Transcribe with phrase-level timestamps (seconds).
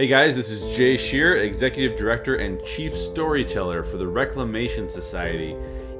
[0.00, 5.54] Hey guys, this is Jay Shear, Executive Director and Chief Storyteller for the Reclamation Society,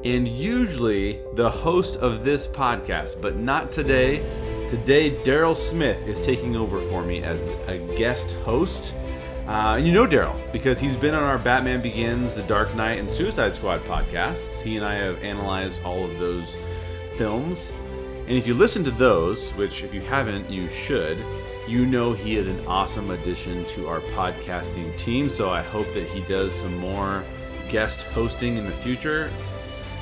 [0.06, 4.20] and usually the host of this podcast, but not today.
[4.70, 8.94] Today, Daryl Smith is taking over for me as a guest host.
[9.46, 13.12] Uh, you know Daryl because he's been on our Batman Begins, The Dark Knight, and
[13.12, 14.62] Suicide Squad podcasts.
[14.62, 16.56] He and I have analyzed all of those
[17.18, 17.74] films.
[18.26, 21.18] And if you listen to those, which if you haven't, you should,
[21.70, 25.30] you know he is an awesome addition to our podcasting team.
[25.30, 27.24] So I hope that he does some more
[27.68, 29.32] guest hosting in the future.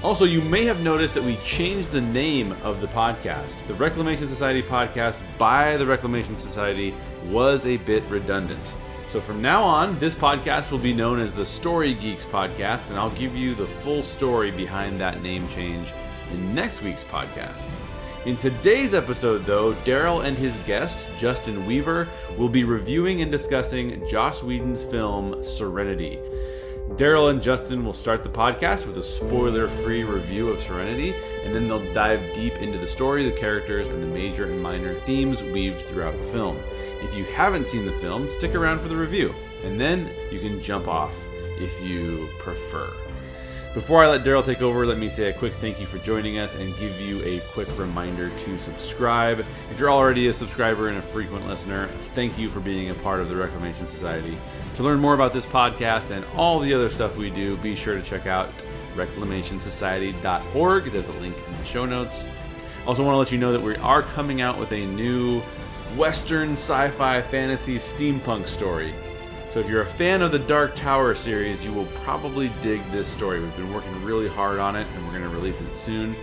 [0.02, 3.66] Also, you may have noticed that we changed the name of the podcast.
[3.66, 6.94] The Reclamation Society podcast by the Reclamation Society
[7.26, 8.74] was a bit redundant.
[9.06, 12.98] So from now on, this podcast will be known as the Story Geeks Podcast, and
[12.98, 15.92] I'll give you the full story behind that name change
[16.32, 17.74] in next week's podcast.
[18.28, 24.06] In today's episode, though, Daryl and his guest, Justin Weaver, will be reviewing and discussing
[24.06, 26.18] Joss Whedon's film Serenity.
[26.90, 31.54] Daryl and Justin will start the podcast with a spoiler free review of Serenity, and
[31.54, 35.42] then they'll dive deep into the story, the characters, and the major and minor themes
[35.42, 36.58] weaved throughout the film.
[37.00, 40.62] If you haven't seen the film, stick around for the review, and then you can
[40.62, 41.14] jump off
[41.58, 42.92] if you prefer.
[43.74, 46.38] Before I let Daryl take over, let me say a quick thank you for joining
[46.38, 49.44] us and give you a quick reminder to subscribe.
[49.70, 53.20] If you're already a subscriber and a frequent listener, thank you for being a part
[53.20, 54.38] of the Reclamation Society.
[54.76, 57.94] To learn more about this podcast and all the other stuff we do, be sure
[57.94, 58.48] to check out
[58.96, 60.84] reclamationsociety.org.
[60.90, 62.26] There's a link in the show notes.
[62.86, 65.42] Also, want to let you know that we are coming out with a new
[65.94, 68.94] Western sci fi fantasy steampunk story.
[69.50, 73.08] So, if you're a fan of the Dark Tower series, you will probably dig this
[73.08, 73.40] story.
[73.40, 76.14] We've been working really hard on it and we're going to release it soon.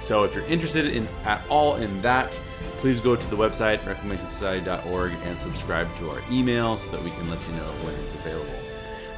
[0.00, 2.38] So, if you're interested in at all in that,
[2.76, 7.30] please go to the website reclamationsociety.org and subscribe to our email so that we can
[7.30, 8.52] let you know when it's available.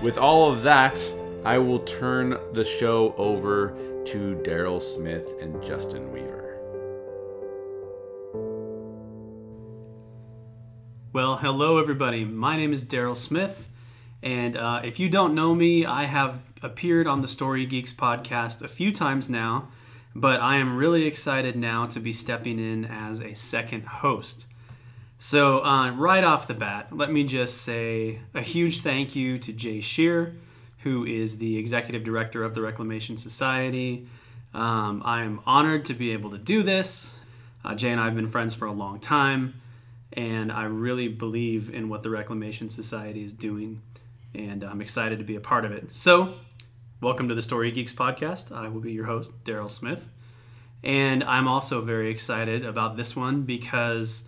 [0.00, 1.04] With all of that,
[1.44, 6.39] I will turn the show over to Daryl Smith and Justin Weaver.
[11.12, 12.24] Well, hello everybody.
[12.24, 13.68] My name is Daryl Smith,
[14.22, 18.62] and uh, if you don't know me, I have appeared on the Story Geeks podcast
[18.62, 19.70] a few times now,
[20.14, 24.46] but I am really excited now to be stepping in as a second host.
[25.18, 29.52] So, uh, right off the bat, let me just say a huge thank you to
[29.52, 30.36] Jay Shear,
[30.84, 34.06] who is the executive director of the Reclamation Society.
[34.54, 37.10] Um, I am honored to be able to do this.
[37.64, 39.59] Uh, Jay and I have been friends for a long time,
[40.12, 43.82] and I really believe in what the Reclamation Society is doing,
[44.34, 45.94] and I'm excited to be a part of it.
[45.94, 46.34] So,
[47.00, 48.54] welcome to the Story Geeks podcast.
[48.54, 50.08] I will be your host, Daryl Smith.
[50.82, 54.24] And I'm also very excited about this one because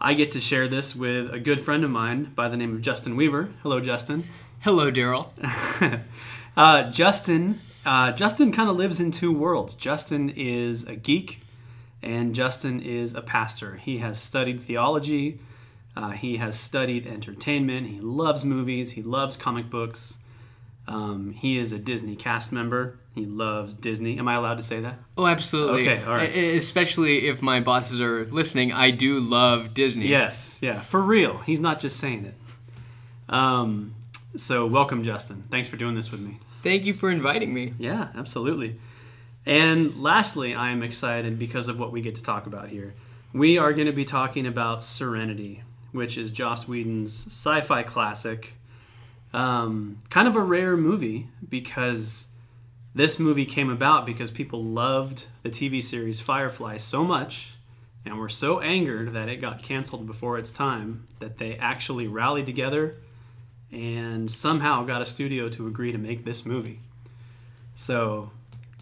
[0.00, 2.82] I get to share this with a good friend of mine by the name of
[2.82, 3.50] Justin Weaver.
[3.62, 4.24] Hello, Justin.
[4.60, 5.30] Hello, Daryl.
[6.56, 9.74] uh, Justin, uh, Justin kind of lives in two worlds.
[9.74, 11.41] Justin is a geek,
[12.02, 13.76] and Justin is a pastor.
[13.76, 15.40] He has studied theology.
[15.96, 17.86] Uh, he has studied entertainment.
[17.88, 18.92] He loves movies.
[18.92, 20.18] He loves comic books.
[20.88, 22.98] Um, he is a Disney cast member.
[23.14, 24.18] He loves Disney.
[24.18, 24.98] Am I allowed to say that?
[25.16, 25.88] Oh, absolutely.
[25.88, 26.34] Okay, all right.
[26.34, 30.08] Especially if my bosses are listening, I do love Disney.
[30.08, 31.38] Yes, yeah, for real.
[31.38, 32.34] He's not just saying it.
[33.32, 33.94] Um,
[34.36, 35.44] so, welcome, Justin.
[35.50, 36.38] Thanks for doing this with me.
[36.62, 37.74] Thank you for inviting me.
[37.78, 38.80] Yeah, absolutely.
[39.44, 42.94] And lastly, I am excited because of what we get to talk about here.
[43.32, 48.54] We are going to be talking about Serenity, which is Joss Whedon's sci fi classic.
[49.32, 52.26] Um, kind of a rare movie because
[52.94, 57.52] this movie came about because people loved the TV series Firefly so much
[58.04, 62.46] and were so angered that it got canceled before its time that they actually rallied
[62.46, 62.96] together
[63.70, 66.80] and somehow got a studio to agree to make this movie.
[67.74, 68.30] So,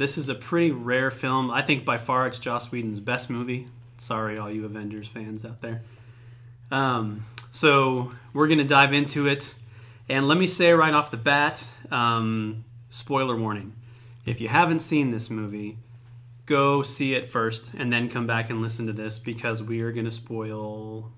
[0.00, 1.50] this is a pretty rare film.
[1.50, 3.66] I think by far it's Joss Whedon's best movie.
[3.98, 5.82] Sorry, all you Avengers fans out there.
[6.70, 9.54] Um, so, we're going to dive into it.
[10.08, 13.74] And let me say right off the bat um, spoiler warning.
[14.24, 15.76] If you haven't seen this movie,
[16.46, 19.92] go see it first and then come back and listen to this because we are
[19.92, 21.12] going to spoil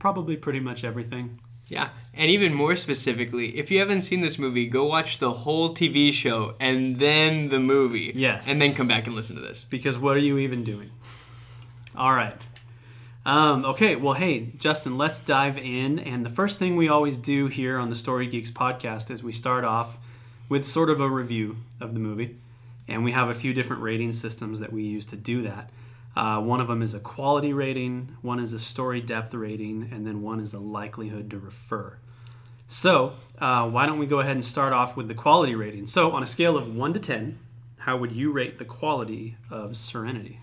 [0.00, 1.40] probably pretty much everything.
[1.68, 5.74] Yeah, and even more specifically, if you haven't seen this movie, go watch the whole
[5.74, 8.12] TV show and then the movie.
[8.14, 8.48] Yes.
[8.48, 9.66] And then come back and listen to this.
[9.68, 10.90] Because what are you even doing?
[11.96, 12.36] All right.
[13.26, 15.98] Um, okay, well, hey, Justin, let's dive in.
[15.98, 19.32] And the first thing we always do here on the Story Geeks podcast is we
[19.32, 19.98] start off
[20.48, 22.38] with sort of a review of the movie.
[22.88, 25.70] And we have a few different rating systems that we use to do that.
[26.16, 30.06] Uh, one of them is a quality rating, one is a story depth rating, and
[30.06, 31.98] then one is a likelihood to refer.
[32.68, 35.86] So, uh, why don't we go ahead and start off with the quality rating?
[35.86, 37.38] So, on a scale of 1 to 10,
[37.78, 40.40] how would you rate the quality of Serenity?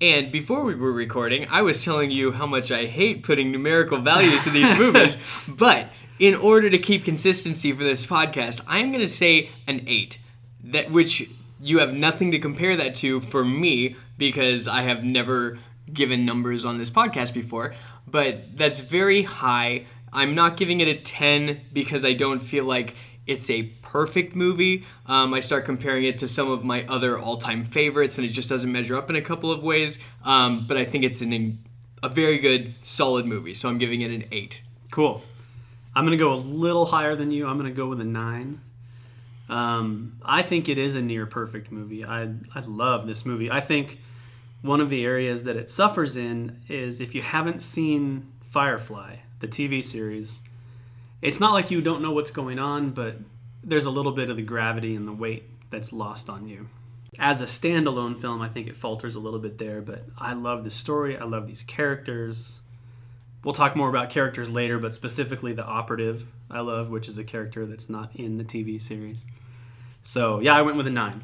[0.00, 4.00] And before we were recording, I was telling you how much I hate putting numerical
[4.00, 5.16] values to these movies.
[5.46, 5.88] But
[6.18, 10.18] in order to keep consistency for this podcast, I am going to say an eight.
[10.64, 11.28] That which
[11.60, 15.58] you have nothing to compare that to for me because I have never
[15.92, 17.74] given numbers on this podcast before.
[18.06, 19.86] But that's very high.
[20.12, 22.94] I'm not giving it a 10 because I don't feel like
[23.26, 24.84] it's a perfect movie.
[25.06, 28.48] Um, I start comparing it to some of my other all-time favorites, and it just
[28.48, 29.98] doesn't measure up in a couple of ways.
[30.24, 31.64] Um, but I think it's an,
[32.02, 33.54] a very good, solid movie.
[33.54, 34.62] So I'm giving it an eight.
[34.90, 35.22] Cool.
[35.94, 37.46] I'm going to go a little higher than you.
[37.46, 38.60] I'm going to go with a 9.
[39.50, 42.04] Um, I think it is a near perfect movie.
[42.04, 42.22] I,
[42.54, 43.50] I love this movie.
[43.50, 43.98] I think
[44.62, 49.48] one of the areas that it suffers in is if you haven't seen Firefly, the
[49.48, 50.40] TV series,
[51.20, 53.16] it's not like you don't know what's going on, but
[53.64, 56.68] there's a little bit of the gravity and the weight that's lost on you.
[57.18, 60.62] As a standalone film, I think it falters a little bit there, but I love
[60.62, 61.18] the story.
[61.18, 62.60] I love these characters.
[63.42, 67.24] We'll talk more about characters later, but specifically the operative I love, which is a
[67.24, 69.24] character that's not in the TV series.
[70.02, 71.22] So, yeah, I went with a 9.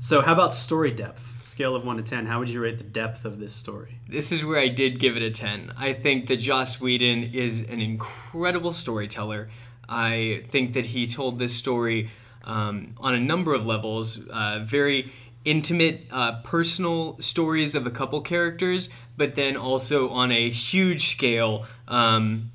[0.00, 1.40] So, how about story depth?
[1.42, 4.00] Scale of 1 to 10, how would you rate the depth of this story?
[4.08, 5.72] This is where I did give it a 10.
[5.76, 9.50] I think that Joss Whedon is an incredible storyteller.
[9.88, 12.10] I think that he told this story
[12.44, 15.12] um, on a number of levels, uh, very
[15.44, 21.66] intimate, uh, personal stories of a couple characters, but then also on a huge scale,
[21.86, 22.50] um,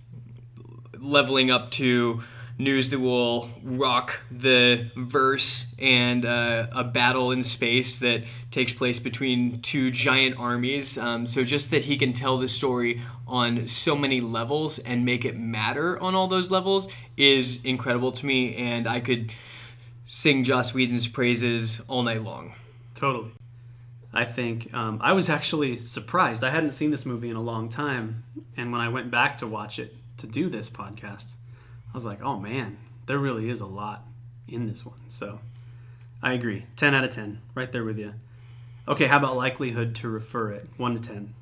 [0.98, 2.22] leveling up to
[2.60, 8.22] news that will rock the verse and uh, a battle in space that
[8.52, 10.98] takes place between two giant armies.
[10.98, 15.24] Um, so just that he can tell the story on so many levels and make
[15.24, 19.32] it matter on all those levels is incredible to me, and I could
[20.08, 22.54] sing Joss Whedon's praises all night long.
[22.94, 23.32] Totally.
[24.12, 26.44] I think um, I was actually surprised.
[26.44, 28.24] I hadn't seen this movie in a long time,
[28.58, 31.36] and when I went back to watch it to do this podcast,
[31.94, 34.04] I was like, oh man, there really is a lot
[34.48, 35.00] in this one.
[35.08, 35.40] So
[36.22, 36.66] I agree.
[36.76, 38.14] 10 out of 10, right there with you.
[38.88, 40.68] Okay, how about likelihood to refer it?
[40.78, 41.34] 1 to 10.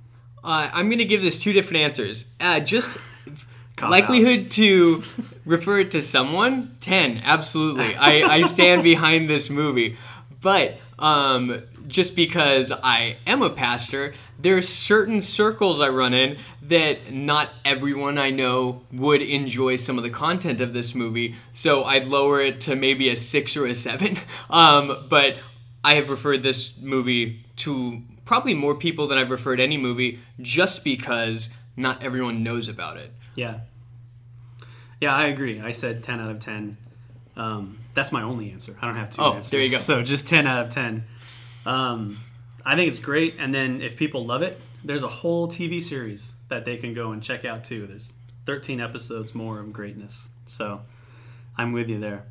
[0.43, 2.25] Uh, I'm going to give this two different answers.
[2.39, 2.97] Uh, just
[3.81, 5.03] likelihood to
[5.45, 9.97] refer it to someone 10 absolutely I, I stand behind this movie
[10.41, 16.37] but um, just because i am a pastor there are certain circles i run in
[16.61, 21.83] that not everyone i know would enjoy some of the content of this movie so
[21.85, 24.17] i'd lower it to maybe a six or a seven
[24.49, 25.37] um, but
[25.83, 30.83] i have referred this movie to probably more people than i've referred any movie just
[30.83, 33.59] because not everyone knows about it Yeah.
[34.99, 35.61] Yeah, I agree.
[35.61, 36.75] I said 10 out of 10.
[37.35, 38.75] Um, that's my only answer.
[38.81, 39.51] I don't have two Oh, answers.
[39.51, 39.77] there you go.
[39.89, 41.03] So just 10 out of 10.
[41.67, 42.19] Um,
[42.65, 43.35] I think it's great.
[43.37, 47.11] And then if people love it, there's a whole TV series that they can go
[47.11, 47.85] and check out too.
[47.85, 48.13] There's
[48.45, 50.29] 13 episodes more of greatness.
[50.45, 50.81] So
[51.57, 52.25] I'm with you there.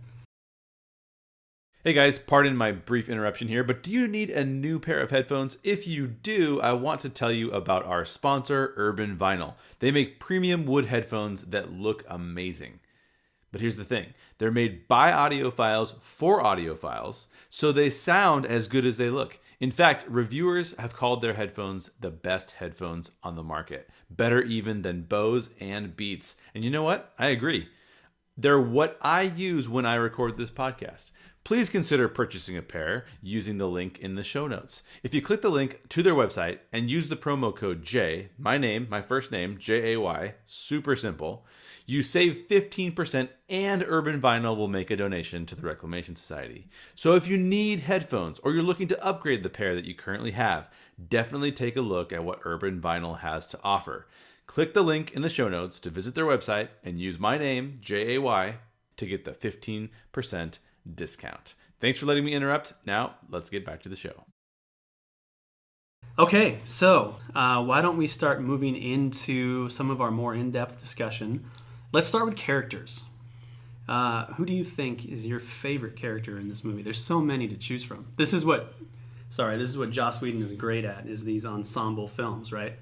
[1.85, 5.13] Hey guys, pardon my brief interruption here, but do you need a new pair of
[5.13, 5.59] headphones?
[5.63, 9.55] If you do, I want to tell you about our sponsor, Urban Vinyl.
[9.79, 12.81] They make premium wood headphones that look amazing.
[13.53, 18.85] But here's the thing they're made by audiophiles for audiophiles, so they sound as good
[18.85, 19.39] as they look.
[19.61, 24.83] In fact, reviewers have called their headphones the best headphones on the market, better even
[24.83, 26.37] than Bose and Beats.
[26.55, 27.15] And you know what?
[27.19, 27.69] I agree.
[28.37, 31.13] They're what I use when I record this podcast.
[31.43, 34.83] Please consider purchasing a pair using the link in the show notes.
[35.03, 38.59] If you click the link to their website and use the promo code J, my
[38.59, 41.47] name, my first name, J A Y, super simple,
[41.87, 46.69] you save 15% and Urban Vinyl will make a donation to the Reclamation Society.
[46.95, 50.33] So if you need headphones or you're looking to upgrade the pair that you currently
[50.33, 50.69] have,
[51.09, 54.07] definitely take a look at what Urban Vinyl has to offer.
[54.47, 57.79] Click the link in the show notes to visit their website and use my name,
[57.81, 58.57] J A Y,
[58.97, 60.59] to get the 15%
[60.93, 61.55] discount.
[61.81, 62.75] Thanks for letting me interrupt.
[62.85, 64.25] Now, let's get back to the show.
[66.19, 70.81] Okay, so uh, why don't we start moving into some of our more in depth
[70.81, 71.45] discussion?
[71.93, 73.03] Let's start with characters.
[73.89, 76.83] Uh, who do you think is your favorite character in this movie?
[76.83, 78.07] There's so many to choose from.
[78.17, 78.75] This is what,
[79.29, 82.75] sorry, this is what Joss Whedon is great at, is these ensemble films, right?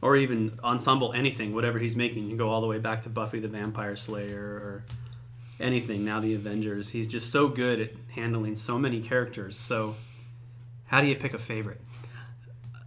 [0.00, 2.30] Or even ensemble anything, whatever he's making.
[2.30, 4.84] You go all the way back to Buffy the Vampire Slayer or
[5.60, 6.90] anything, now the Avengers.
[6.90, 9.58] He's just so good at handling so many characters.
[9.58, 9.96] So,
[10.86, 11.80] how do you pick a favorite?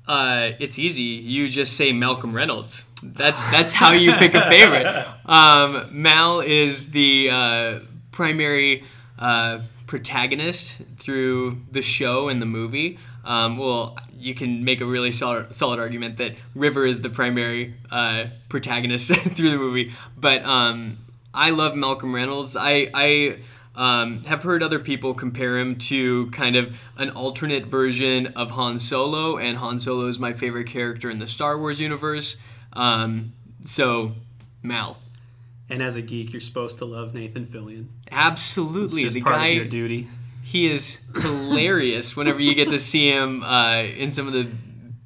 [0.08, 1.03] Uh, it's easy.
[1.03, 2.86] You just say Malcolm Reynolds.
[3.01, 5.08] That's that's how you pick a favorite.
[5.24, 7.79] Um, Mal is the uh,
[8.12, 8.84] primary
[9.17, 13.00] uh, protagonist through the show and the movie.
[13.24, 17.75] Um, well, you can make a really solid, solid argument that River is the primary
[17.91, 19.93] uh, protagonist through the movie.
[20.17, 20.98] But um,
[21.34, 22.55] I love Malcolm Reynolds.
[22.55, 23.39] I, I
[23.75, 28.79] um, have heard other people compare him to kind of an alternate version of Han
[28.79, 32.38] Solo, and Han Solo is my favorite character in the Star Wars universe.
[32.74, 33.30] Um,
[33.66, 34.13] so,
[34.63, 34.98] Mal.
[35.70, 37.88] And as a geek, you're supposed to love Nathan Fillion.
[38.12, 39.48] Absolutely, It's just the part guy.
[39.48, 40.08] of your duty.
[40.44, 44.50] He is hilarious whenever you get to see him uh, in some of the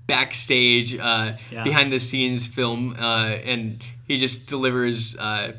[0.07, 1.63] backstage, uh, Yeah.
[1.63, 5.53] behind the scenes film, uh, and he just delivers uh,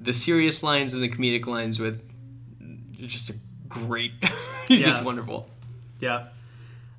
[0.00, 2.00] the serious lines and the comedic lines with
[2.98, 3.34] just a
[3.68, 4.12] great.
[4.68, 4.86] He's Yeah.
[4.90, 5.48] just wonderful.
[6.00, 6.28] Yeah.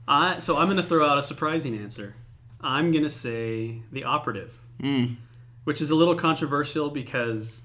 [0.08, 2.16] I, so I'm going to throw out a surprising answer.
[2.64, 5.18] I'm going to say the operative, Mm.
[5.64, 7.62] which is a little controversial because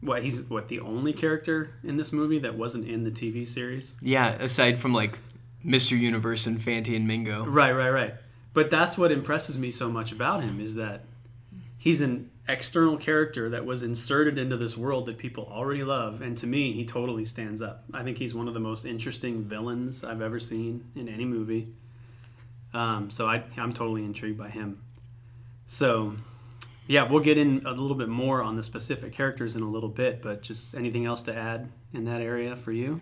[0.00, 3.94] what he's what the only character in this movie that wasn't in the TV series.
[4.02, 5.18] Yeah, aside from like
[5.64, 5.98] Mr.
[5.98, 7.44] Universe and Fanty and Mingo.
[7.46, 8.14] Right, right, right.
[8.52, 11.04] But that's what impresses me so much about him is that
[11.78, 16.36] he's an external character that was inserted into this world that people already love, and
[16.38, 17.84] to me, he totally stands up.
[17.94, 21.68] I think he's one of the most interesting villains I've ever seen in any movie.
[22.74, 24.82] Um, so I, I'm totally intrigued by him.
[25.66, 26.14] So,
[26.86, 29.88] yeah, we'll get in a little bit more on the specific characters in a little
[29.88, 33.00] bit, but just anything else to add in that area for you?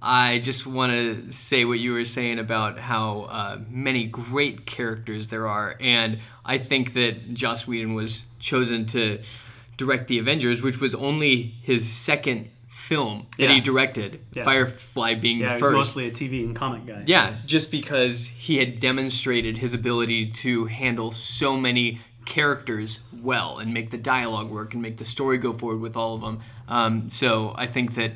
[0.00, 5.28] I just want to say what you were saying about how uh, many great characters
[5.28, 9.22] there are, and I think that Joss Whedon was chosen to
[9.76, 12.50] direct the Avengers, which was only his second
[12.86, 14.20] film that he directed.
[14.32, 14.44] Yeah.
[14.44, 15.74] Firefly being Yeah, the he's first.
[15.76, 17.02] mostly a TV and comic guy.
[17.06, 23.74] Yeah, just because he had demonstrated his ability to handle so many characters well and
[23.74, 26.40] make the dialogue work and make the story go forward with all of them.
[26.68, 28.12] Um, so I think that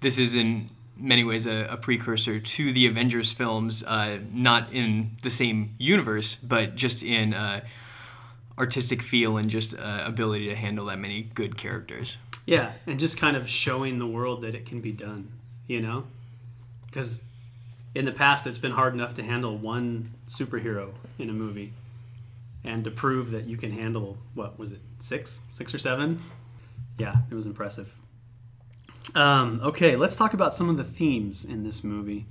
[0.00, 5.12] this is in many ways a, a precursor to the Avengers films, uh, not in
[5.22, 7.60] the same universe, but just in uh,
[8.58, 12.16] artistic feel and just uh, ability to handle that many good characters.
[12.44, 15.32] Yeah, and just kind of showing the world that it can be done,
[15.66, 16.04] you know?
[16.86, 17.22] Because
[17.94, 21.72] in the past, it's been hard enough to handle one superhero in a movie.
[22.64, 25.42] And to prove that you can handle, what was it, six?
[25.50, 26.20] Six or seven?
[26.98, 27.94] Yeah, it was impressive.
[29.14, 32.26] Um, okay, let's talk about some of the themes in this movie.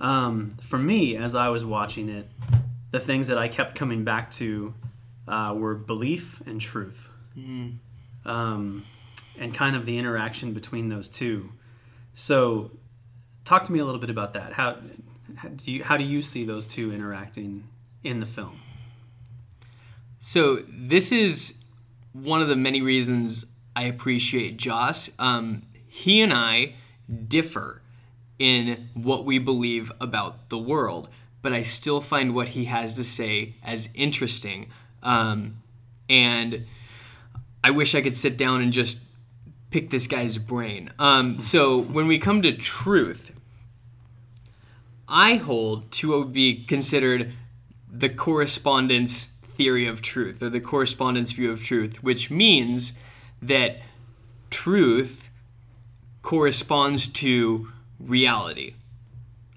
[0.00, 2.28] Um, for me, as I was watching it,
[2.90, 4.74] the things that I kept coming back to
[5.28, 7.08] uh, were belief and truth.
[8.24, 8.84] Um,
[9.38, 11.52] and kind of the interaction between those two.
[12.14, 12.70] So,
[13.44, 14.52] talk to me a little bit about that.
[14.52, 14.76] How,
[15.36, 17.68] how do you how do you see those two interacting
[18.04, 18.60] in the film?
[20.24, 21.54] So this is
[22.12, 25.10] one of the many reasons I appreciate Joss.
[25.18, 26.74] Um, he and I
[27.26, 27.82] differ
[28.38, 31.08] in what we believe about the world,
[31.42, 34.70] but I still find what he has to say as interesting.
[35.02, 35.62] Um,
[36.08, 36.66] and
[37.64, 38.98] I wish I could sit down and just
[39.70, 40.90] pick this guy's brain.
[40.98, 43.32] Um, so when we come to truth,
[45.08, 47.34] I hold to what would be considered
[47.90, 52.92] the correspondence theory of truth or the correspondence view of truth, which means
[53.40, 53.78] that
[54.50, 55.28] truth
[56.22, 57.68] corresponds to
[57.98, 58.74] reality.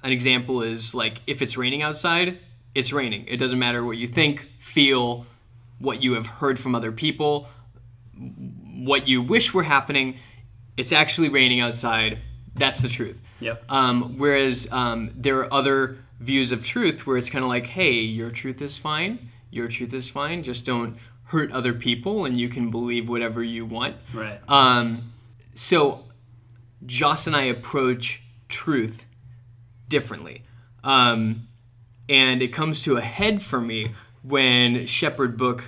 [0.03, 2.39] An example is like if it's raining outside,
[2.73, 3.25] it's raining.
[3.27, 5.25] It doesn't matter what you think, feel,
[5.79, 7.48] what you have heard from other people,
[8.15, 10.17] what you wish were happening,
[10.77, 12.20] it's actually raining outside.
[12.55, 13.22] That's the truth.
[13.39, 13.63] Yep.
[13.70, 17.91] Um, whereas um, there are other views of truth where it's kind of like, hey,
[17.91, 22.48] your truth is fine, your truth is fine, just don't hurt other people and you
[22.48, 23.98] can believe whatever you want.
[24.13, 24.39] Right.
[24.48, 25.12] Um,
[25.55, 26.05] so
[26.86, 29.03] Joss and I approach truth
[29.89, 30.44] differently.
[30.84, 31.48] Um,
[32.08, 33.94] and it comes to a head for me
[34.27, 35.65] when Shepherd Book,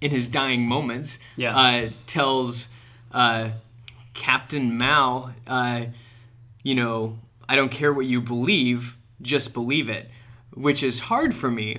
[0.00, 1.56] in his dying moments, Yeah.
[1.56, 2.68] uh, tells
[3.12, 3.50] uh,
[4.14, 5.82] Captain Mal, uh,
[6.62, 10.10] you know, I don't care what you believe, just believe it,
[10.54, 11.78] which is hard for me.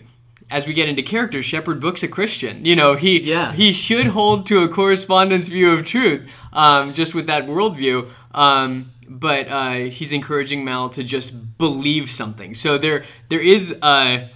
[0.49, 2.65] As we get into characters, Shepherd Book's a Christian.
[2.65, 3.53] You know, he Yeah.
[3.53, 8.09] he should hold to a correspondence view of truth, um, just with that worldview.
[8.33, 12.55] Um, but uh, he's encouraging Mal to just believe something.
[12.55, 14.29] So there there is a,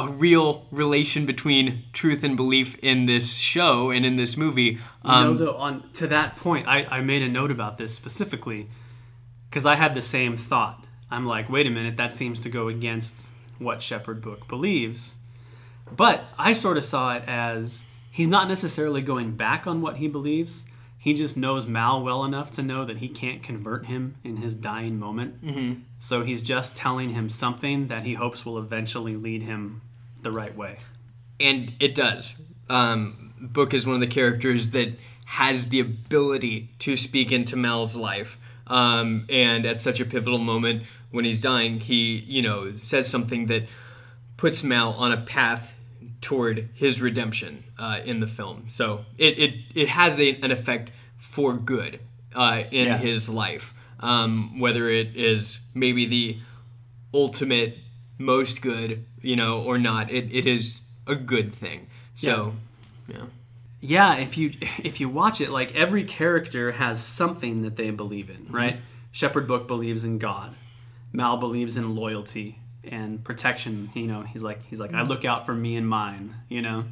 [0.00, 4.78] a real relation between truth and belief in this show and in this movie.
[5.04, 7.94] You Um, know, though, on to that point, I, I made a note about this
[7.94, 8.68] specifically
[9.48, 10.84] because I had the same thought.
[11.10, 13.28] I'm like, wait a minute, that seems to go against
[13.58, 15.16] what Shepherd Book believes.
[15.94, 20.06] But I sort of saw it as he's not necessarily going back on what he
[20.08, 20.64] believes.
[20.98, 24.54] He just knows Mal well enough to know that he can't convert him in his
[24.54, 25.44] dying moment.
[25.44, 25.80] Mm-hmm.
[25.98, 29.80] So he's just telling him something that he hopes will eventually lead him
[30.22, 30.78] the right way.
[31.38, 32.34] And it does.
[32.68, 37.96] Um, Book is one of the characters that has the ability to speak into Mal's
[37.96, 38.36] life.
[38.66, 43.46] Um, and at such a pivotal moment when he's dying, he, you know, says something
[43.46, 43.66] that
[44.36, 45.72] puts Mal on a path
[46.20, 48.66] toward his redemption uh, in the film.
[48.68, 52.00] So it, it, it has a, an effect for good
[52.34, 52.98] uh, in Yeah.
[52.98, 53.74] his life.
[54.00, 56.38] Um, whether it is maybe the
[57.12, 57.76] ultimate
[58.18, 61.88] most good, you know, or not, it, it is a good thing.
[62.14, 62.54] So,
[63.08, 63.24] yeah.
[63.80, 68.30] yeah if you if you watch it like every character has something that they believe
[68.30, 68.78] in right?
[69.12, 70.54] Shepherd book believes in god.
[71.12, 73.90] Mal believes in loyalty and protection.
[73.94, 76.84] You know he's like he's like i look out for me and mine you know?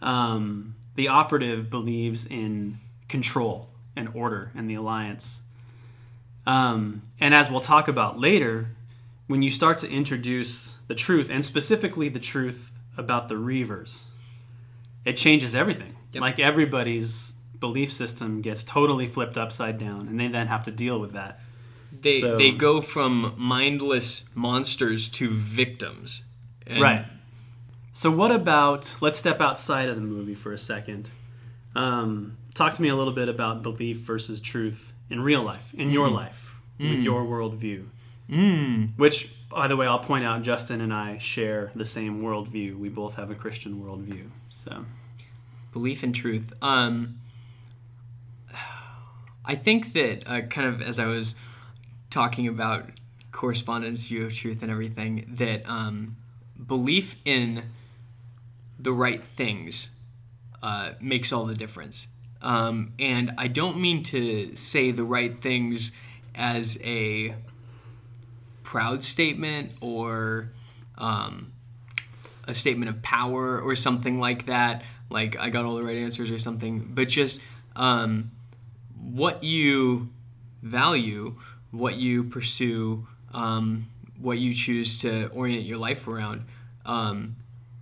[0.00, 5.40] Um, the operative believes in control and order and the alliance.
[6.46, 8.68] Um, and as we'll talk about later
[9.26, 14.04] when you start to introduce the truth and specifically the truth about the reavers
[15.08, 15.96] it changes everything.
[16.12, 16.20] Yep.
[16.20, 20.98] Like everybody's belief system gets totally flipped upside down, and they then have to deal
[21.00, 21.40] with that.
[22.00, 26.22] They, So- they go from mindless monsters to victims.
[26.66, 27.06] And right.
[27.94, 28.96] So, what about?
[29.00, 31.10] Let's step outside of the movie for a second.
[31.74, 35.90] Um, talk to me a little bit about belief versus truth in real life, in
[35.90, 37.86] your life, with your worldview.
[38.30, 38.90] Mm.
[38.96, 42.78] Which, by the way, I'll point out, Justin and I share the same worldview.
[42.78, 44.28] We both have a Christian worldview.
[44.50, 44.84] So,
[45.72, 46.52] belief in truth.
[46.60, 47.20] Um,
[49.44, 51.34] I think that uh, kind of as I was
[52.10, 52.90] talking about
[53.32, 56.16] correspondence, view of truth, and everything, that um,
[56.66, 57.64] belief in
[58.78, 59.88] the right things
[60.62, 62.08] uh, makes all the difference.
[62.42, 65.92] Um, and I don't mean to say the right things
[66.34, 67.34] as a
[68.68, 70.50] proud statement or
[70.98, 71.50] um,
[72.46, 76.30] a statement of power or something like that like i got all the right answers
[76.30, 76.90] or something.
[76.92, 77.40] But just
[77.74, 78.30] um,
[79.00, 80.10] what you
[80.62, 81.36] value
[81.70, 83.88] what you pursue um,
[84.20, 86.44] what you choose to orient your life around
[86.84, 87.36] um,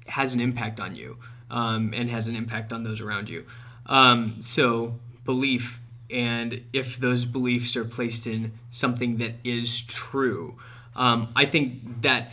[0.06, 1.16] has an impact on you
[1.50, 3.44] um, and has an impact on those around you.
[3.86, 4.94] Um, so
[5.24, 10.56] belief and if those beliefs are placed in something that is true
[10.96, 12.30] um, i think that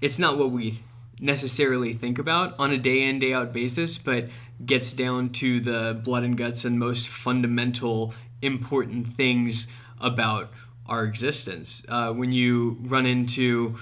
[0.00, 0.80] it's not what we
[1.20, 4.28] necessarily think about on a day in day out basis but
[4.64, 9.66] gets down to the blood and guts and most fundamental important things
[10.00, 10.50] about
[10.86, 11.82] our existence.
[11.88, 13.76] Uh, when you run into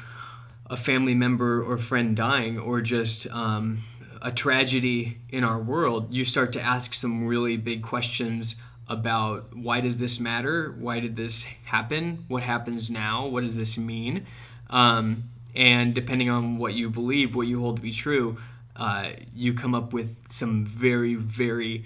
[0.66, 3.82] a family member or friend dying or just um,
[4.22, 8.54] a tragedy in our world you start to ask some really big questions
[8.88, 10.74] about why does this matter?
[10.78, 12.24] Why did this happen?
[12.28, 13.26] What happens now?
[13.26, 14.26] What does this mean?
[14.70, 18.38] Um, and depending on what you believe, what you hold to be true,
[18.76, 21.84] uh, you come up with some very, very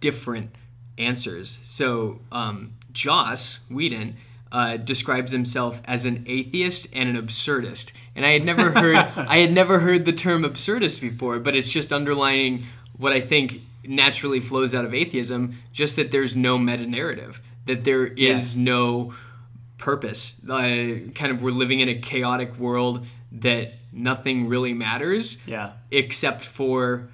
[0.00, 0.50] different
[0.96, 1.60] answers.
[1.64, 4.16] So, um, Joss Whedon
[4.52, 9.38] uh, describes himself as an atheist and an absurdist, and I had never heard I
[9.38, 14.40] had never heard the term absurdist before, but it's just underlining what I think naturally
[14.40, 19.14] flows out of atheism, just that there's no meta narrative, that there is no
[19.78, 20.32] purpose.
[20.48, 25.72] Uh, kind of, we're living in a chaotic world that nothing really matters yeah.
[25.90, 27.08] except for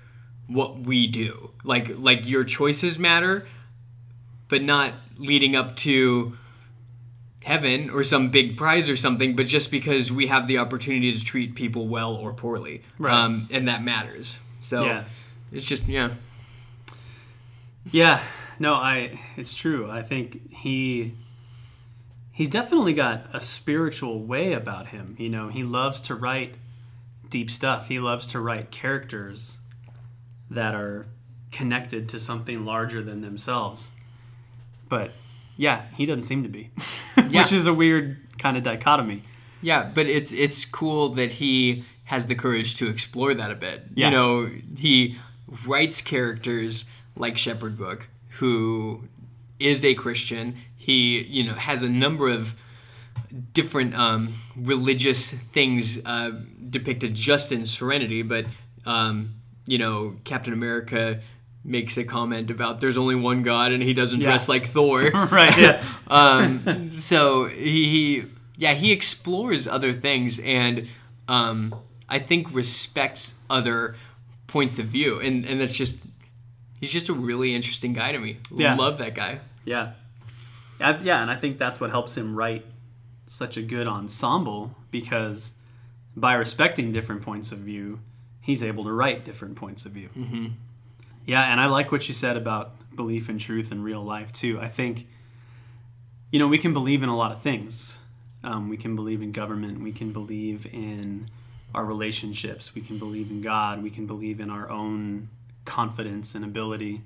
[0.46, 1.50] what we do.
[1.64, 3.46] Like, like your choices matter,
[4.48, 6.36] but not leading up to
[7.42, 11.24] heaven or some big prize or something, but just because we have the opportunity to
[11.24, 13.14] treat people well or poorly, Right.
[13.14, 14.38] um, and that matters.
[14.62, 15.04] So Yeah.
[15.52, 16.10] it's just yeah,
[17.90, 18.20] Yeah,
[18.58, 19.90] no, I it's true.
[19.90, 21.14] I think he
[22.32, 25.16] he's definitely got a spiritual way about him.
[25.18, 26.56] You know, he loves to write
[27.30, 27.88] deep stuff.
[27.88, 29.58] He loves to write characters
[30.50, 31.06] that are
[31.50, 33.90] connected to something larger than themselves.
[34.88, 35.12] But
[35.56, 36.70] yeah, he doesn't seem to be.
[37.30, 37.42] Yeah.
[37.42, 39.22] Which is a weird kind of dichotomy.
[39.62, 43.84] Yeah, but it's it's cool that he has the courage to explore that a bit.
[43.94, 44.10] Yeah.
[44.10, 45.18] You know, he
[45.66, 46.84] writes characters
[47.16, 49.04] like Shepherd Book, who
[49.58, 50.56] is a Christian.
[50.76, 52.54] He, you know, has a number of
[53.52, 56.30] different um, religious things uh,
[56.70, 58.46] depicted just in Serenity, but
[58.84, 59.34] um,
[59.66, 61.20] you know, Captain America
[61.64, 64.28] makes a comment about there's only one God and he doesn't Yeah.
[64.28, 65.10] dress like Thor.
[65.32, 65.84] right, yeah.
[66.08, 68.24] um, so he, he,
[68.56, 70.86] yeah, he explores other things, and
[71.26, 71.74] um,
[72.08, 73.96] I think respects other
[74.46, 75.96] points of view, and and that's just
[76.80, 78.38] he's just a really interesting guy to me.
[78.54, 78.74] Yeah.
[78.76, 79.40] Love that guy.
[79.64, 79.92] Yeah.
[80.78, 82.64] Yeah, yeah, and I think that's what helps him write
[83.26, 85.52] such a good ensemble because
[86.14, 88.00] by respecting different points of view,
[88.40, 90.10] he's able to write different points of view.
[90.16, 90.46] Mm-hmm.
[91.24, 94.60] Yeah, and I like what you said about belief in truth in real life too.
[94.60, 95.06] I think,
[96.30, 97.98] you know, we can believe in a lot of things.
[98.44, 99.82] Um, we can believe in government.
[99.82, 101.28] We can believe in
[101.74, 102.74] our relationships.
[102.74, 103.82] We can believe in God.
[103.82, 105.28] We can believe in our own
[105.66, 107.02] confidence and ability.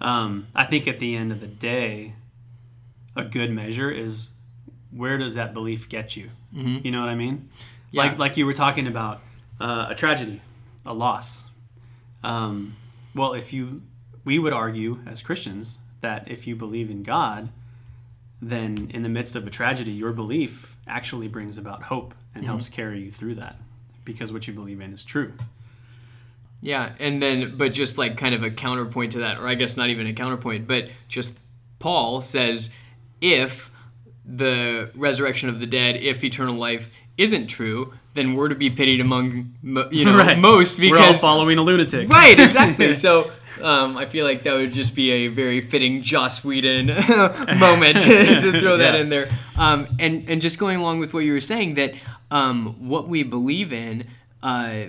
[0.00, 2.14] Um, I think at the end of the day,
[3.16, 4.30] a good measure is
[4.90, 6.30] where does that belief get you?
[6.84, 7.48] You know what I mean?
[7.90, 8.02] Yeah.
[8.04, 9.20] Like like you were talking about
[9.60, 10.40] uh, a tragedy,
[10.84, 11.44] a loss.
[12.22, 12.76] Um,
[13.14, 13.82] well, if you,
[14.24, 17.48] we would argue as Christians that if you believe in God,
[18.40, 22.68] then in the midst of a tragedy, your belief actually brings about hope and helps
[22.68, 23.56] carry you through that
[24.04, 25.32] because what you believe in is true.
[26.62, 29.76] Yeah, and then but just like kind of a counterpoint to that, or I guess
[29.76, 31.34] not even a counterpoint, but just
[31.80, 32.70] Paul says
[33.20, 33.68] if
[34.24, 36.86] the resurrection of the dead, if eternal life
[37.18, 40.38] isn't true, then we're to be pitied among mo- you know Right.
[40.38, 42.08] most We're all because following a lunatic.
[42.08, 42.94] right exactly.
[43.06, 46.86] so um, I feel like that would just be a very fitting Joss Whedon
[47.58, 49.00] moment to throw that Yeah.
[49.00, 49.30] in there.
[49.56, 51.94] Um, and and just going along with what you were saying that
[52.30, 54.06] um, what we believe in.
[54.42, 54.84] Uh,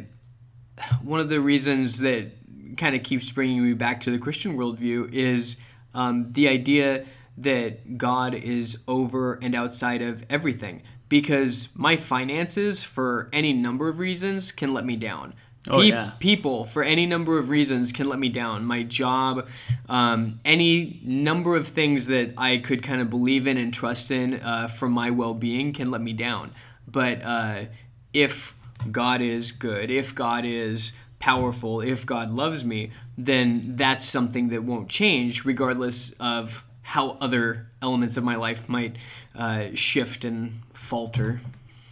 [1.03, 2.31] one of the reasons that
[2.77, 5.57] kind of keeps bringing me back to the Christian worldview is
[5.93, 7.05] um, the idea
[7.37, 10.83] that God is over and outside of everything.
[11.09, 15.35] Because my finances, for any number of reasons, can let me down.
[15.69, 16.11] Oh, Pe- yeah.
[16.19, 18.65] People, for any number of reasons, can let me down.
[18.65, 19.47] My job,
[19.87, 24.41] um, any number of things that I could kind of believe in and trust in
[24.41, 26.53] uh, for my well being can let me down.
[26.87, 27.65] But uh,
[28.13, 28.52] if
[28.91, 34.63] God is good, if God is powerful, if God loves me, then that's something that
[34.63, 38.97] won't change regardless of how other elements of my life might
[39.35, 41.41] uh, shift and falter.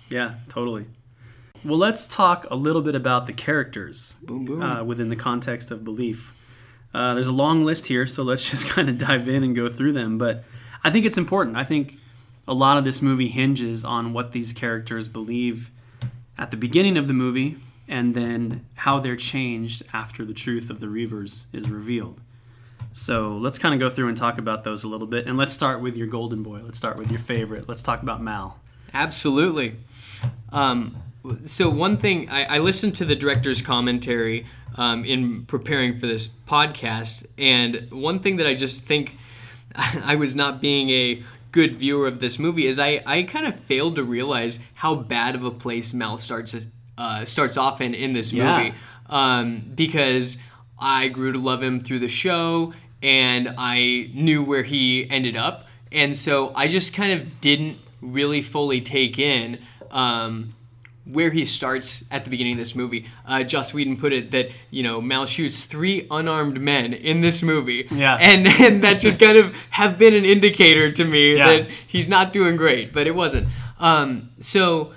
[0.09, 0.85] Yeah, totally.
[1.63, 4.61] Well, let's talk a little bit about the characters Boom, boom.
[4.61, 6.33] uh, within the context of belief.
[6.93, 9.69] Uh, there's a long list here, so let's just kind of dive in and go
[9.69, 10.17] through them.
[10.17, 10.43] But
[10.83, 11.55] I think it's important.
[11.55, 11.97] I think
[12.47, 15.71] a lot of this movie hinges on what these characters believe
[16.37, 20.79] at the beginning of the movie and then how they're changed after the truth of
[20.79, 22.19] the Reavers is revealed.
[22.93, 25.27] So let's kind of go through and talk about those a little bit.
[25.27, 26.61] And let's start with your golden boy.
[26.63, 27.67] Let's start with your favorite.
[27.69, 28.59] Let's talk about Mal.
[28.93, 29.75] Absolutely.
[30.51, 30.97] Um,
[31.45, 36.29] so one thing I, I listened to the director's commentary um, in preparing for this
[36.47, 39.15] podcast, and one thing that I just think
[39.75, 43.55] I was not being a good viewer of this movie is I, I kind of
[43.61, 46.55] failed to realize how bad of a place Mal starts
[46.97, 48.57] uh, starts off in in this Yeah.
[48.57, 48.75] movie
[49.09, 50.37] um, because
[50.79, 55.65] I grew to love him through the show and I knew where he ended up.
[55.91, 59.59] And so I just kind of didn't really fully take in
[59.89, 60.53] um,
[61.05, 63.07] where he starts at the beginning of this movie.
[63.25, 67.41] Uh, Joss Whedon put it that, you know, Mal shoots three unarmed men in this
[67.41, 67.87] movie.
[67.91, 68.17] Yeah.
[68.21, 71.47] And, and that should kind of have been an indicator to me Yeah.
[71.47, 73.47] that he's not doing great, but it wasn't.
[73.79, 74.93] Um, so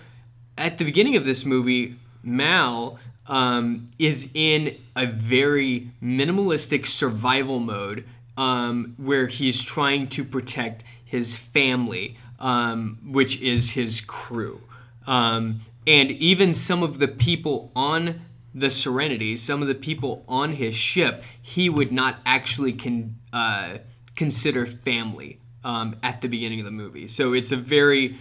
[0.58, 8.04] at the beginning of this movie, Mal um, is in a very minimalistic survival mode
[8.36, 14.60] um, where he's trying to protect his family, um, which is his crew.
[15.06, 18.22] Um, and even some of the people on
[18.54, 23.78] the Serenity, some of the people on his ship, he would not actually con- uh,
[24.14, 27.08] consider family um, at the beginning of the movie.
[27.08, 28.18] So it's a very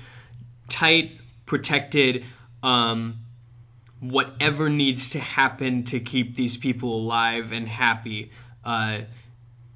[0.69, 1.11] tight,
[1.45, 2.25] protected,
[2.63, 3.19] um,
[3.99, 8.31] whatever needs to happen to keep these people alive and happy.
[8.65, 9.01] Uh,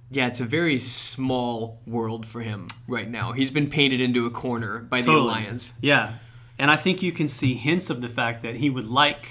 [0.09, 3.33] yeah, it's a very small world for him right now.
[3.33, 5.71] He's been painted into a corner by the Alliance.
[5.81, 6.15] Yeah.
[6.59, 9.27] And I think you can see hints of the fact that he would like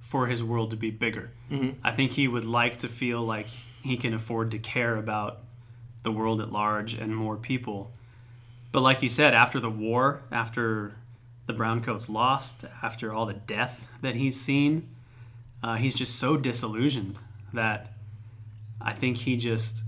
[0.00, 1.30] for his world to be bigger.
[1.84, 3.46] I think he would like to feel like
[3.82, 5.40] he can afford to care about
[6.02, 7.92] the world at large and more people.
[8.72, 10.94] But like you said, after the war, after
[11.46, 14.88] the Browncoats lost, after all the death that he's seen,
[15.62, 17.18] uh, he's just so disillusioned
[17.52, 17.92] that
[18.80, 19.82] I think he just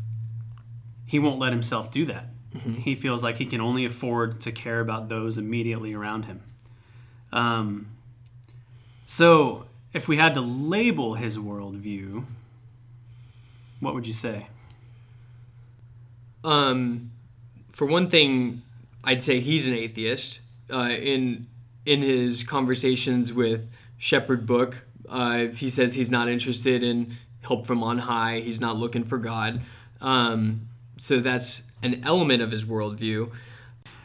[1.04, 2.26] he won't let himself do that.
[2.58, 6.42] He feels like he can only afford to care about those immediately around him.
[7.32, 7.88] Um,
[9.06, 12.24] so, if we had to label his worldview,
[13.80, 14.48] what would you say?
[16.44, 17.10] Um,
[17.72, 18.62] for one thing,
[19.04, 20.40] I'd say he's an atheist.
[20.70, 21.46] Uh, in
[21.86, 23.66] in his conversations with
[23.96, 28.40] Shepherd Book, uh, he says he's not interested in help from on high.
[28.40, 29.62] He's not looking for God.
[30.00, 30.68] Um,
[30.98, 33.30] so that's an element of his worldview.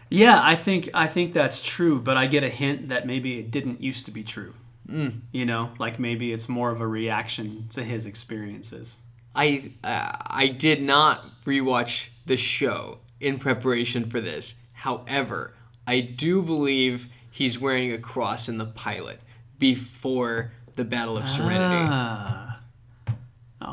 [0.10, 3.50] Yeah, I think I think that's true, but I get a hint that maybe it
[3.50, 4.54] didn't used to be true.
[4.88, 5.22] Mm.
[5.32, 8.98] You know, like maybe it's more of a reaction to his experiences.
[9.36, 14.56] I uh, I did not rewatch the show in preparation for this.
[14.74, 15.54] However,
[15.88, 19.20] I do believe he's wearing a cross in the pilot
[19.58, 21.90] before the Battle of Serenity.
[21.90, 22.43] Ah.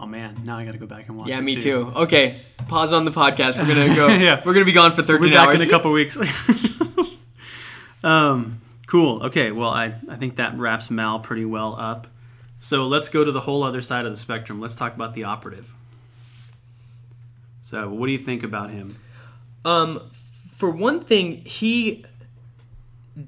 [0.03, 1.29] Oh man, now I got to go back and watch.
[1.29, 1.61] yeah, it me too.
[1.61, 1.93] too.
[1.95, 3.59] Okay, pause on the podcast.
[3.59, 4.09] We're gonna go.
[4.09, 4.41] Yeah.
[4.45, 5.61] we're gonna be gone for We'll 13 be back hours.
[5.61, 6.17] in a couple weeks.
[8.05, 9.23] um, cool.
[9.25, 9.51] Okay.
[9.53, 12.07] Well, I I think that wraps Mal pretty well up.
[12.61, 14.61] So let's go to the whole other side of the spectrum.
[14.61, 15.71] Let's talk about the operative.
[17.63, 18.97] So, what do you think about him?
[19.65, 20.11] Um,
[20.57, 22.05] for one thing, he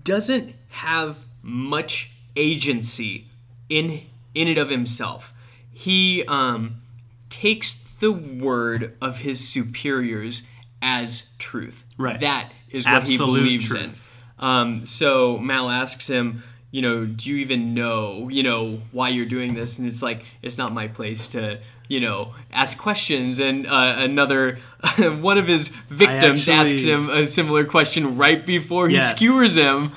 [0.05, 3.27] doesn't have much agency
[3.69, 4.03] in
[4.35, 5.33] in it of himself.
[5.73, 6.83] He um,
[7.31, 10.43] takes the word of his superiors
[10.81, 11.85] as truth.
[11.97, 12.21] Right.
[12.21, 14.11] That is what Absolute he believes truth.
[14.41, 14.45] in.
[14.45, 19.27] Um, so Mal asks him, you know, do you even know, you know, why you're
[19.27, 19.79] doing this?
[19.79, 23.39] And it's like, it's not my place to, you know, ask questions.
[23.39, 24.59] And uh, another,
[24.99, 29.15] one of his victims actually- asks him a similar question right before he Yes.
[29.15, 29.93] skewers him.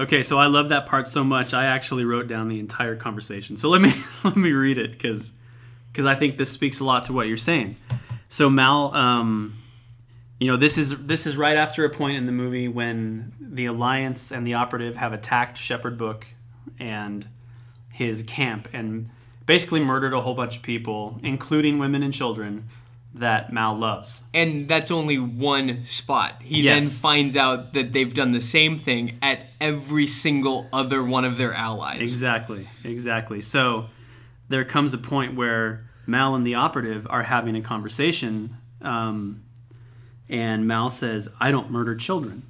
[0.00, 1.52] Okay, so I love that part so much.
[1.52, 3.58] I actually wrote down the entire conversation.
[3.58, 3.92] So let me
[4.24, 5.32] let me read it because
[5.92, 7.76] because I think this speaks a lot to what you're saying.
[8.30, 9.58] So Mal, um,
[10.38, 13.66] you know, this is this is right after a point in the movie when the
[13.66, 16.26] Alliance and the Operative have attacked Shepherd Book
[16.78, 17.28] and
[17.90, 19.10] his camp and
[19.44, 22.70] basically murdered a whole bunch of people, including women and children
[23.14, 24.22] that Mal loves.
[24.32, 26.42] And that's only one spot.
[26.42, 26.82] He Yes.
[26.84, 31.36] then finds out that they've done the same thing at every single other one of
[31.36, 32.00] their allies.
[32.00, 33.40] Exactly, exactly.
[33.40, 33.86] So
[34.48, 39.42] there comes a point where Mal and the operative are having a conversation, um,
[40.28, 42.44] and Mal says, I don't murder children.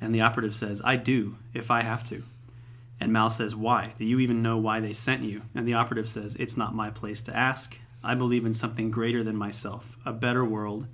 [0.00, 2.22] And the operative says, I do, if I have to.
[3.00, 3.94] And Mal says, Why?
[3.98, 5.42] Do you even know why they sent you?
[5.54, 7.78] And the operative says, It's not my place to ask.
[8.04, 10.86] I believe in something greater than myself, a better world,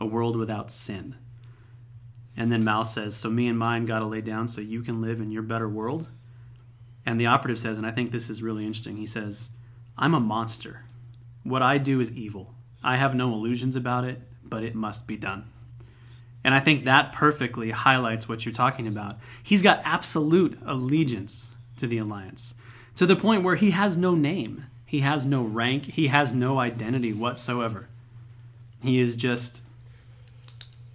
[0.00, 1.14] a world without sin.
[2.36, 5.00] And then Mal says, So me and mine got to lay down so you can
[5.00, 6.08] live in your better world?
[7.06, 9.50] And the operative says, and I think this is really interesting, he says,
[9.96, 10.84] I'm a monster.
[11.44, 12.52] What I do is evil.
[12.82, 15.50] I have no illusions about it, but it must be done.
[16.42, 19.18] And I think that perfectly highlights what you're talking about.
[19.42, 22.54] He's got absolute allegiance to the Alliance
[22.96, 26.58] to the point where he has no name, he has no rank, he has no
[26.60, 27.88] identity whatsoever.
[28.82, 29.62] He is just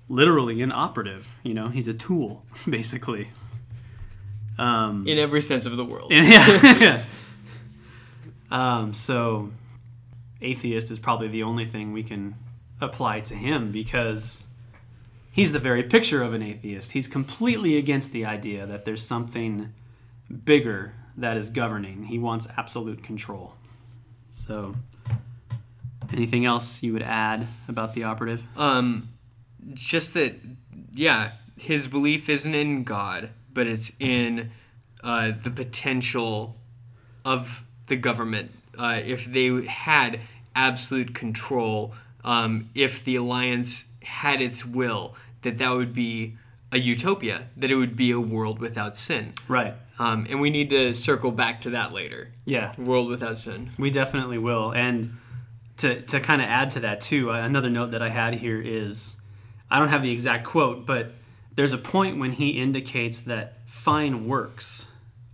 [0.08, 1.28] literally an operative.
[1.44, 3.30] You know, he's a tool, basically.
[4.58, 6.12] Um, In every sense of the world.
[6.12, 6.28] and
[6.82, 7.06] yeah.
[8.52, 9.52] um, so,
[10.42, 12.36] atheist is probably the only thing we can
[12.80, 14.46] apply to him because
[15.32, 16.94] he's the very picture of an atheist.
[16.94, 19.74] He's completely against the idea that there's something
[20.46, 22.06] bigger that is governing.
[22.06, 23.56] He wants absolute control.
[24.32, 24.76] So,
[26.12, 28.41] anything else you would add about the operative?
[28.58, 29.10] Um,
[29.74, 30.36] just that,
[30.94, 34.52] yeah, his belief isn't in God, but it's in
[35.04, 36.56] uh, the potential
[37.24, 38.52] of the government.
[38.78, 40.22] Uh, if they had
[40.56, 46.38] absolute control, um, if the alliance had its will, that that would be
[46.72, 49.34] a utopia, that it would be a world without sin.
[49.48, 49.74] Right.
[50.02, 52.32] Um, and we need to circle back to that later.
[52.46, 52.74] Yeah.
[52.80, 53.70] World without sin.
[53.78, 54.72] We definitely will.
[54.72, 55.18] And
[55.78, 59.16] to, to kind of add to that, too, another note that I had here is
[59.70, 61.14] I don't have the exact quote, but
[61.56, 64.88] there's a point when he indicates that fine works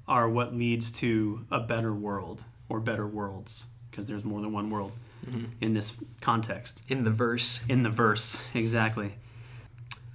[0.07, 4.69] are what leads to a better world or better worlds, because there's more than one
[4.69, 4.91] world
[5.59, 7.59] in this context In the verse.
[7.67, 9.11] in the verse exactly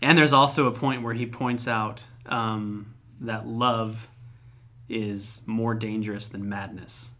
[0.00, 4.08] and there's also a point where he points out um, that love
[4.92, 7.10] is more dangerous than madness.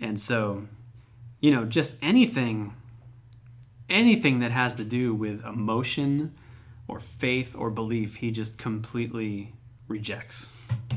[0.00, 0.66] And so
[1.40, 2.74] you know just anything
[3.88, 6.34] anything that has to do with emotion
[6.86, 9.52] or faith or belief he just completely
[9.88, 10.46] rejects.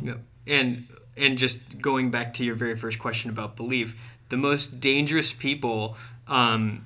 [0.01, 0.19] Yep.
[0.47, 3.95] And and just going back to your very first question about belief,
[4.29, 6.85] the most dangerous people, um,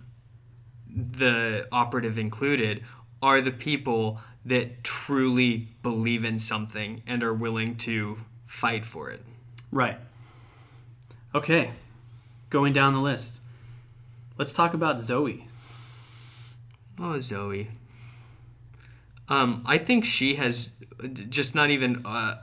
[0.90, 2.84] the operative included,
[3.22, 8.18] are the people that truly believe in something and are willing to
[8.56, 9.22] fight for it.
[9.72, 9.98] right
[11.34, 11.72] okay
[12.50, 13.42] going down the list
[14.38, 15.48] let's talk about zoe
[16.98, 17.68] Oh, Zoe.
[19.28, 20.70] Um, I think she has
[21.30, 22.38] just not even uh,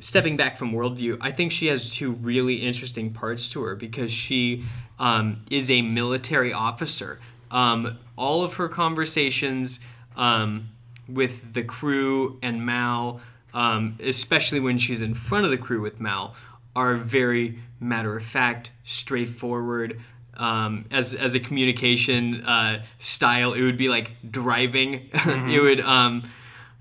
[0.00, 4.10] stepping back from worldview, I think she has two really interesting parts to her because
[4.10, 4.64] she
[4.98, 7.20] um, is a military officer.
[7.50, 9.78] Um, all of her conversations
[10.16, 10.70] um,
[11.08, 13.20] with the crew and Mal,
[13.56, 16.36] um, especially when she's in front of the crew with Mal,
[16.76, 20.00] are very matter of fact, straightforward.
[20.34, 25.08] Um, as as a communication uh, style, it would be like driving.
[25.14, 25.80] it would.
[25.80, 26.30] Um,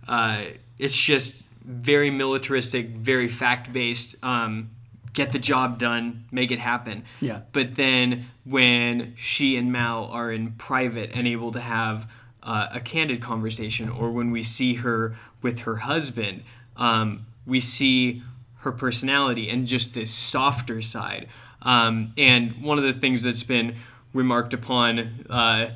[0.05, 0.43] uh,
[0.77, 4.17] it's just very militaristic, very fact based.
[4.21, 4.71] Um,
[5.13, 7.05] get the job done, make it happen.
[7.21, 7.43] Yeah.
[7.53, 12.05] But then when she and Mal are in private and able to have
[12.43, 16.43] uh, a candid conversation, or when we see her with her husband,
[16.77, 18.23] um, we see
[18.59, 21.27] her personality and just this softer side.
[21.61, 23.75] Um, and one of the things that's been
[24.13, 25.71] remarked upon uh,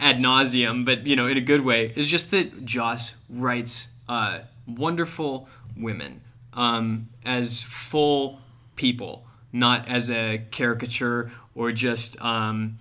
[0.00, 4.40] ad nauseum, but you know, in a good way, is just that Joss writes uh,
[4.66, 6.20] wonderful women
[6.52, 8.40] um, as full
[8.76, 12.78] people, not as a caricature or just um,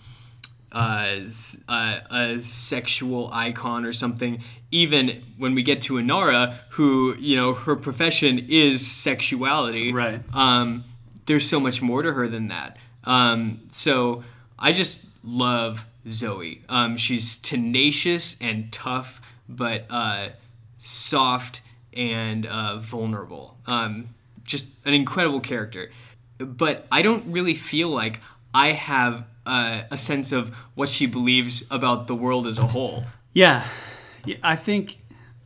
[0.71, 1.19] uh,
[1.67, 4.41] uh, a sexual icon or something.
[4.71, 10.21] Even when we get to Inara, who you know her profession is sexuality, Right.
[10.33, 10.85] Um,
[11.25, 12.77] there's so much more to her than that.
[13.03, 14.23] Um, so
[14.57, 16.61] I just love Zoe.
[16.67, 20.29] Um, she's tenacious and tough, but uh,
[20.79, 21.61] soft
[21.93, 23.57] and uh, vulnerable.
[23.65, 24.09] Um,
[24.43, 25.91] just an incredible character.
[26.37, 28.19] But I don't really feel like
[28.53, 33.03] I have uh, a sense of what she believes about the world as a whole.
[33.33, 33.65] Yeah.
[34.25, 34.99] Yeah, I think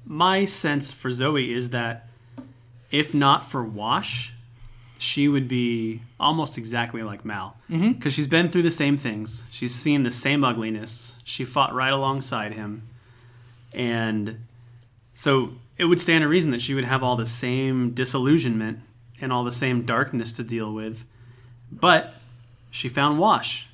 [0.06, 2.08] my sense for Zoe is that
[2.92, 4.34] if not for Wash,
[4.98, 7.58] she would be almost exactly like Mal.
[7.70, 7.94] Mm-hmm.
[7.94, 9.44] Because she's been through the same things.
[9.52, 11.14] She's seen the same ugliness.
[11.24, 12.88] She fought right alongside him.
[13.74, 14.46] And
[15.14, 18.80] so it would stand to reason that she would have all the same disillusionment
[19.20, 21.04] and all the same darkness to deal with.
[21.72, 22.14] But
[22.72, 23.68] she found Wash,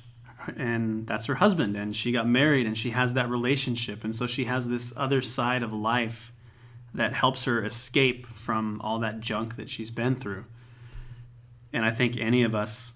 [0.56, 4.04] and that's her husband, and she got married, and she has that relationship.
[4.04, 6.32] And so she has this other side of life
[6.94, 10.44] that helps her escape from all that junk that she's been through.
[11.72, 12.94] And I think any of us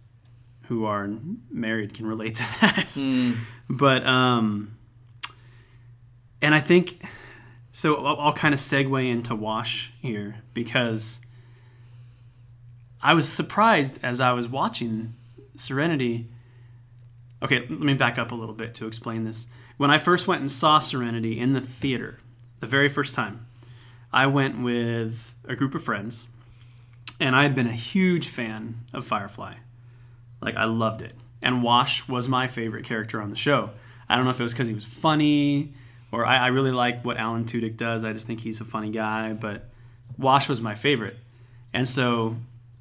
[0.68, 1.08] who are
[1.50, 2.92] married can relate to that.
[3.68, 4.76] But, um,
[6.42, 7.02] and I think,
[7.72, 11.20] so I'll, I'll kind of segue into Wash here because
[13.02, 15.14] I was surprised as I was watching
[15.56, 16.28] Serenity.
[17.42, 19.46] Okay, let me back up a little bit to explain this.
[19.76, 22.18] When I first went and saw Serenity in the theater,
[22.60, 23.46] the very first time,
[24.12, 26.26] I went with a group of friends,
[27.20, 29.54] and I had been a huge fan of Firefly.
[30.40, 31.12] Like, I loved it.
[31.42, 33.70] And Wash was my favorite character on the show.
[34.08, 35.74] I don't know if it was because he was funny,
[36.12, 38.04] or I, I really like what Alan Tudyk does.
[38.04, 39.68] I just think he's a funny guy, but
[40.16, 41.18] Wash was my favorite.
[41.74, 42.36] And so,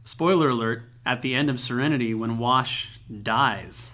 [0.05, 3.91] spoiler alert, at the end of Serenity, when Wash dies,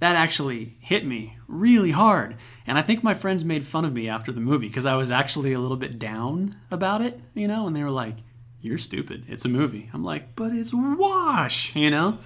[0.00, 2.36] that actually hit me really hard.
[2.66, 5.10] And I think my friends made fun of me after the movie because I was
[5.10, 8.16] actually a little bit down about it, you know, and they were like,
[8.60, 9.24] You're stupid.
[9.28, 9.90] It's a movie.
[9.92, 12.18] I'm like, But it's Wash, you know?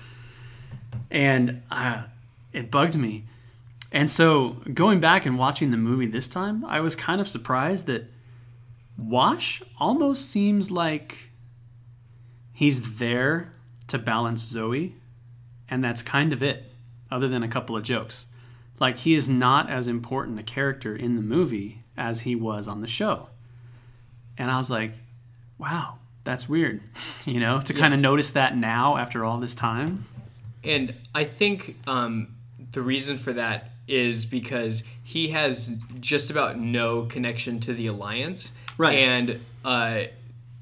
[1.10, 2.04] And uh,
[2.52, 3.24] it bugged me.
[3.90, 7.86] And so going back and watching the movie this time, I was kind of surprised
[7.86, 8.10] that
[8.98, 11.30] Wash almost seems like
[12.52, 13.52] he's there
[13.88, 14.96] to balance Zoe,
[15.68, 16.72] and that's kind of it,
[17.14, 18.26] other than a couple of jokes.
[18.80, 22.80] Like, he is not as important a character in the movie as he was on
[22.80, 23.28] the show.
[24.36, 24.92] And I was like,
[25.58, 26.80] wow, that's weird,
[27.24, 30.06] you know, to kind of notice that now after all this time.
[30.64, 32.34] And I think um,
[32.72, 38.48] the reason for that is because he has just about no connection to the alliance,
[38.76, 38.98] Right.
[38.98, 40.04] And uh,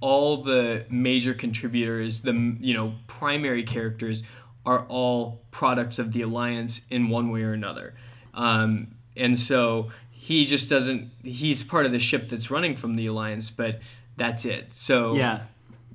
[0.00, 4.22] all the major contributors, the you know primary characters,
[4.64, 7.94] are all products of the alliance in one way or another.
[8.34, 11.10] Um, and so he just doesn't.
[11.22, 13.80] He's part of the ship that's running from the alliance, but
[14.16, 14.68] that's it.
[14.74, 15.42] So Yeah.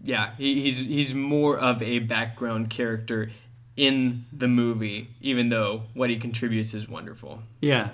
[0.04, 3.32] yeah, he, he's he's more of a background character
[3.76, 7.42] in the movie, even though what he contributes is wonderful.
[7.62, 7.90] Yeah.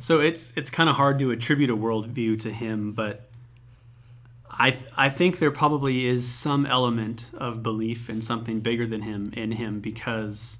[0.00, 3.27] So it's it's kind of hard to attribute a worldview to him, but
[4.60, 9.02] I th- I think there probably is some element of belief in something bigger than
[9.02, 10.58] him in him because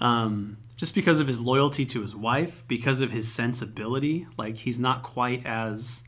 [0.00, 4.78] um, just because of his loyalty to his wife, because of his sensibility, like he's
[4.78, 6.04] not quite as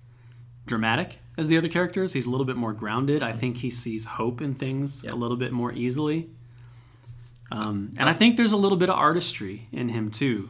[0.66, 2.12] dramatic as the other characters.
[2.12, 3.22] He's a little bit more grounded.
[3.22, 5.12] I think he sees hope in things Yep.
[5.12, 6.30] a little bit more easily.
[7.50, 10.48] Um, and I think there's a little bit of artistry in him too,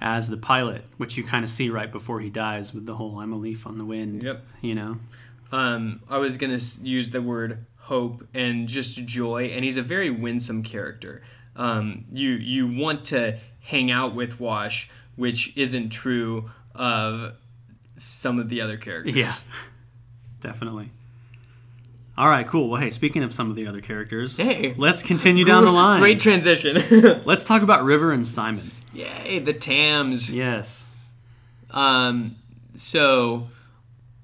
[0.00, 3.18] as the pilot, which you kind of see right before he dies with the whole
[3.18, 4.44] "I'm a leaf on the wind." Yep.
[4.60, 4.98] You know.
[5.52, 10.10] Um, I was gonna use the word hope and just joy, and he's a very
[10.10, 11.22] winsome character.
[11.56, 17.32] Um, you you want to hang out with Wash, which isn't true of
[17.98, 19.14] some of the other characters.
[19.16, 19.34] Yeah,
[20.40, 20.90] definitely.
[22.16, 22.68] All right, cool.
[22.68, 24.74] Well, hey, speaking of some of the other characters, Hey.
[24.76, 26.00] let's continue down the line.
[26.00, 27.22] Great transition.
[27.24, 28.70] Let's talk about River and Simon.
[28.92, 30.30] Yay, the Tams.
[30.30, 30.86] Yes.
[31.70, 32.36] Um,
[32.76, 33.48] so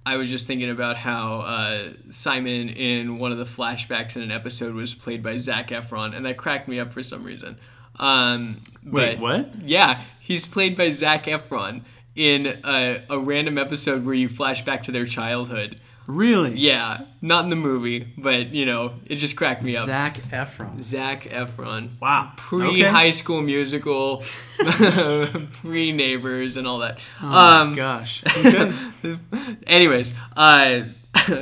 [0.06, 4.30] I was just thinking about how uh, Simon in one of the flashbacks in an
[4.30, 7.58] episode was played by Zac Efron, and that cracked me up for some reason.
[7.96, 9.62] Um, Wait, what?
[9.62, 11.82] Yeah, he's played by Zac Efron
[12.14, 15.80] in a, a random episode where you flash back to their childhood.
[16.08, 16.56] Really?
[16.56, 19.86] Yeah, not in the movie, but you know, it just cracked me up.
[19.86, 20.82] Zac Efron.
[20.82, 22.00] Zac Efron.
[22.00, 22.32] Wow.
[22.36, 22.82] Pre Okay.
[22.82, 24.22] High School Musical,
[24.58, 26.98] pre Neighbors, and all that.
[27.20, 28.22] Oh um, gosh.
[29.66, 30.82] anyways, uh,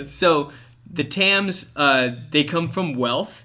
[0.07, 0.51] so
[0.91, 3.45] the Tams, uh, they come from wealth.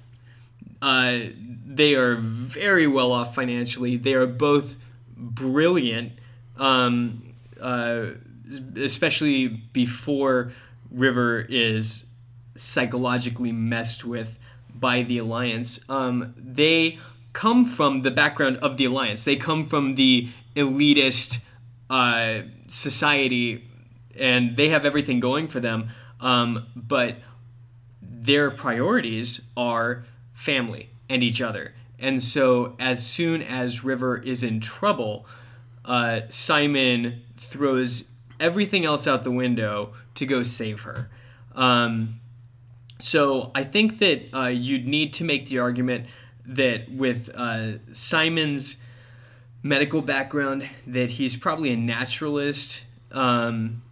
[0.82, 1.20] Uh,
[1.66, 3.98] they are very well off financially.
[3.98, 4.78] They are both
[5.18, 6.14] brilliant,
[6.58, 8.12] um, uh,
[8.78, 10.54] especially before
[10.92, 12.06] River is
[12.56, 14.40] psychologically messed with
[14.74, 15.80] by the Alliance.
[15.90, 17.00] Um, they
[17.34, 19.24] come from the background of the Alliance.
[19.24, 21.40] They come from the elitist
[21.90, 23.68] uh, society,
[24.18, 25.90] and they have everything going for them.
[26.20, 27.18] Um, but
[28.02, 31.74] their priorities are family and each other.
[31.98, 35.26] And so, as soon as River is in trouble,
[35.84, 38.06] uh, Simon throws
[38.40, 41.10] everything else out the window to go save her.
[41.56, 42.20] Um,
[43.02, 46.08] so, I think that uh, you'd need to make the argument
[46.46, 48.78] that with uh, Simon's
[49.64, 52.82] medical background, that he's probably a naturalist.
[53.12, 53.84] Um,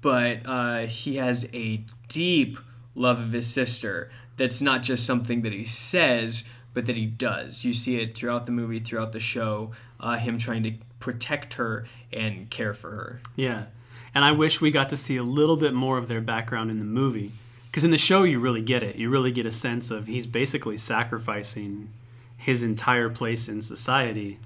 [0.00, 2.58] but uh, he has a deep
[2.94, 7.64] love of his sister that's not just something that he says but that he does
[7.64, 9.70] you see it throughout the movie throughout the show
[10.00, 13.66] uh, him trying to protect her and care for her Yeah.
[14.14, 16.78] And I wish we got to see a little bit more of their background in
[16.78, 17.32] the movie.
[17.66, 18.96] Because in the show, you really get it.
[18.96, 21.90] You really get a sense of he's basically sacrificing
[22.36, 24.40] his entire place in society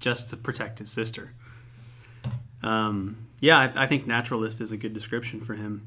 [0.00, 1.32] just to protect his sister.
[2.62, 5.86] Um, yeah, I, I think naturalist is a good description for him.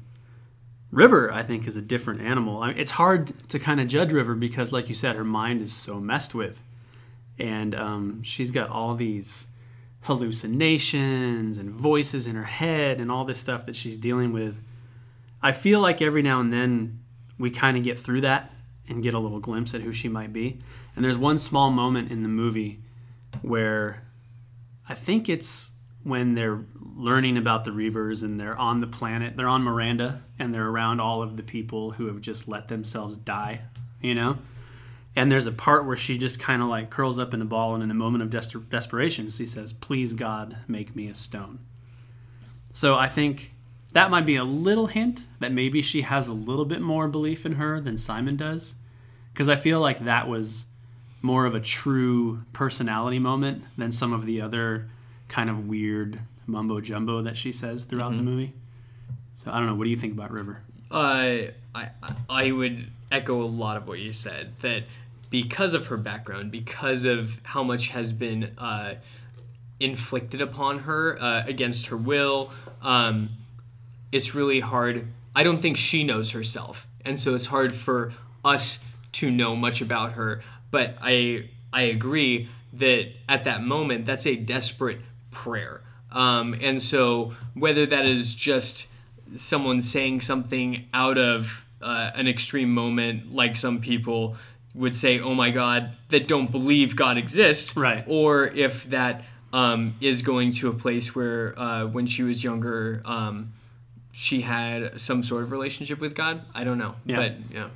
[0.90, 2.62] River, I think, is a different animal.
[2.62, 5.62] I mean, it's hard to kind of judge River because, like you said, her mind
[5.62, 6.64] is so messed with.
[7.38, 9.46] And um, she's got all these
[10.02, 14.56] hallucinations and voices in her head and all this stuff that she's dealing with.
[15.42, 17.00] I feel like every now and then
[17.38, 18.52] we kind of get through that
[18.88, 20.60] and get a little glimpse at who she might be.
[20.94, 22.80] And there's one small moment in the movie
[23.42, 24.02] where
[24.88, 25.72] I think it's
[26.02, 26.64] when they're
[26.96, 31.00] learning about the Reavers and they're on the planet, they're on Miranda and they're around
[31.00, 33.60] all of the people who have just let themselves die,
[34.00, 34.38] you know?
[35.16, 37.74] And there's a part where she just kind of like curls up in a ball,
[37.74, 41.58] and in a moment of des- desperation, she says, Please, God, make me a stone.
[42.72, 43.52] So I think
[43.92, 47.44] that might be a little hint that maybe she has a little bit more belief
[47.44, 48.76] in her than Simon does.
[49.32, 50.66] Because I feel like that was
[51.22, 54.88] more of a true personality moment than some of the other
[55.28, 58.52] kind of weird mumbo jumbo that she says throughout the movie.
[59.36, 59.74] So I don't know.
[59.74, 60.62] What do you think about River?
[60.90, 61.90] uh, I,
[62.28, 64.84] I would echo a lot of what you said that
[65.30, 68.94] because of her background because of how much has been uh,
[69.78, 72.50] inflicted upon her uh, against her will
[72.82, 73.30] um,
[74.12, 75.06] it's really hard.
[75.34, 78.12] I don't think she knows herself and so it's hard for
[78.44, 78.78] us
[79.12, 80.42] to know much about her.
[80.70, 85.00] But i i agree that at that moment that's a desperate
[85.30, 85.80] prayer.
[86.12, 88.86] Um, and so whether that is just
[89.36, 94.36] someone saying something out of uh, an extreme moment like some people
[94.74, 98.04] would say oh my god that don't believe god exists Right.
[98.06, 103.02] or if that um, is going to a place where uh, when she was younger
[103.04, 103.52] um,
[104.12, 107.16] she had some sort of relationship with god i don't know Yeah.
[107.16, 107.68] but yeah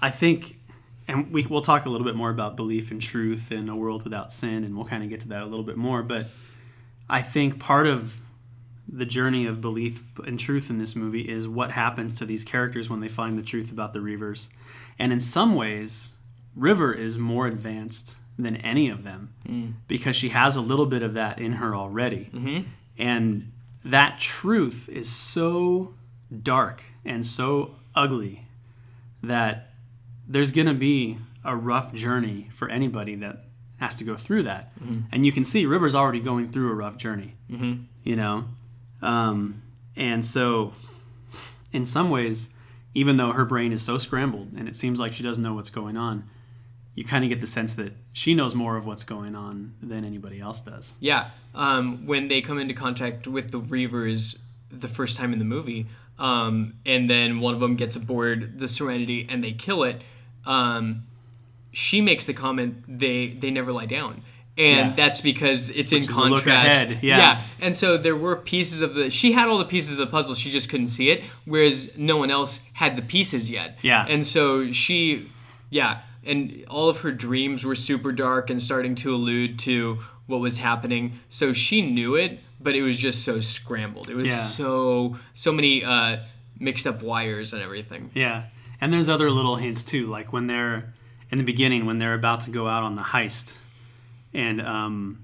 [0.00, 0.56] I think,
[1.08, 4.04] and we, we'll talk a little bit more about belief and truth in a world
[4.04, 6.04] without sin, and we'll kind of get to that a little bit more.
[6.04, 6.26] But
[7.10, 8.16] I think part of
[8.88, 12.88] the journey of belief and truth in this movie is what happens to these characters
[12.88, 14.50] when they find the truth about the Reavers.
[14.98, 16.10] And in some ways,
[16.56, 19.72] River is more advanced than any of them mm.
[19.86, 22.30] because she has a little bit of that in her already.
[22.32, 22.68] Mm-hmm.
[22.98, 23.52] And
[23.84, 25.94] that truth is so
[26.42, 28.46] dark and so ugly
[29.22, 29.70] that
[30.26, 33.44] there's going to be a rough journey for anybody that
[33.78, 34.78] has to go through that.
[34.80, 35.02] Mm-hmm.
[35.12, 37.82] And you can see River's already going through a rough journey, mm-hmm.
[38.02, 38.44] you know?
[39.00, 39.62] Um,
[39.96, 40.74] and so,
[41.72, 42.48] in some ways,
[42.94, 45.70] even though her brain is so scrambled and it seems like she doesn't know what's
[45.70, 46.28] going on,
[46.94, 50.04] you kind of get the sense that she knows more of what's going on than
[50.04, 50.94] anybody else does.
[50.98, 54.36] Yeah, um, when they come into contact with the Reavers
[54.70, 55.86] the first time in the movie,
[56.18, 60.02] um, and then one of them gets aboard the Serenity and they kill it.
[60.44, 61.06] Um,
[61.72, 64.22] she makes the comment they they never lie down.
[64.58, 64.96] And Yeah.
[64.96, 66.66] that's because it's in Which look contrast.
[66.66, 67.42] ahead, yeah.
[67.60, 70.34] And so there were pieces of the she had all the pieces of the puzzle,
[70.34, 73.78] she just couldn't see it, whereas no one else had the pieces yet.
[73.82, 74.04] Yeah.
[74.08, 75.30] And so she
[75.70, 80.40] yeah, and all of her dreams were super dark and starting to allude to what
[80.40, 81.20] was happening.
[81.30, 84.10] So she knew it, but it was just so scrambled.
[84.10, 84.42] It was Yeah.
[84.44, 86.16] so so many uh,
[86.58, 88.10] mixed up wires and everything.
[88.14, 88.44] Yeah.
[88.80, 90.92] And there's other little hints too, like when they're
[91.30, 93.54] in the beginning when they're about to go out on the heist
[94.32, 95.22] and um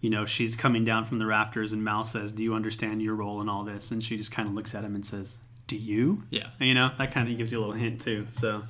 [0.00, 3.14] you know, she's coming down from the rafters and Mal says, "Do you understand your
[3.14, 5.38] role in all this?" And she just kind of looks at him and says,
[5.68, 6.48] "Do you?" Yeah.
[6.58, 8.26] You know, that kind of gives you a little hint too.
[8.32, 8.64] So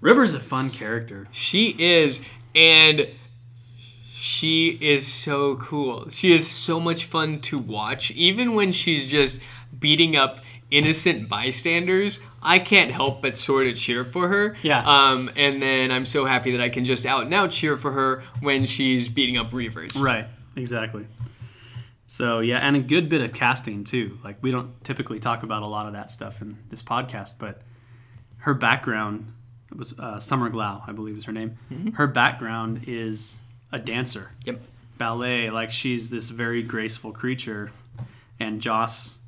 [0.00, 1.28] River's a fun character.
[1.30, 2.20] She is,
[2.54, 3.08] and
[4.10, 6.08] she is so cool.
[6.08, 9.40] She is so much fun to watch, even when she's just
[9.78, 10.38] beating up
[10.70, 12.18] innocent bystanders.
[12.44, 14.56] I can't help but sort of cheer for her.
[14.62, 14.82] Yeah.
[14.86, 17.90] Um, and then I'm so happy that I can just out and out cheer for
[17.92, 19.98] her when she's beating up Reavers.
[20.00, 20.26] Right.
[20.56, 21.06] Exactly.
[22.06, 24.18] So yeah, and a good bit of casting too.
[24.22, 27.62] Like we don't typically talk about a lot of that stuff in this podcast, but
[28.38, 29.32] her background
[29.74, 31.56] was uh, Summer Glau, I believe is her name.
[31.94, 33.34] Her background is
[33.72, 34.60] a dancer, Yep.
[34.98, 35.50] ballet.
[35.50, 37.72] Like she's this very graceful creature,
[38.38, 39.18] and Joss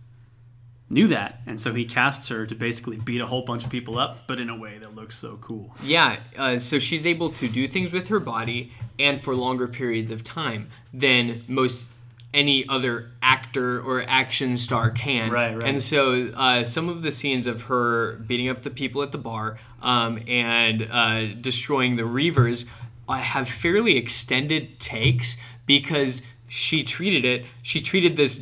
[0.88, 3.98] knew that, and so he casts her to basically beat a whole bunch of people
[3.98, 5.74] up, but in a way that looks so cool.
[5.82, 10.10] Yeah, uh, so she's able to do things with her body and for longer periods
[10.10, 11.88] of time than most
[12.32, 15.30] any other actor or action star can.
[15.30, 15.68] Right, right.
[15.68, 19.18] And so uh, some of the scenes of her beating up the people at the
[19.18, 22.66] bar um, and uh, destroying the Reavers
[23.08, 27.46] uh, have fairly extended takes because she treated it.
[27.62, 28.40] She treated this.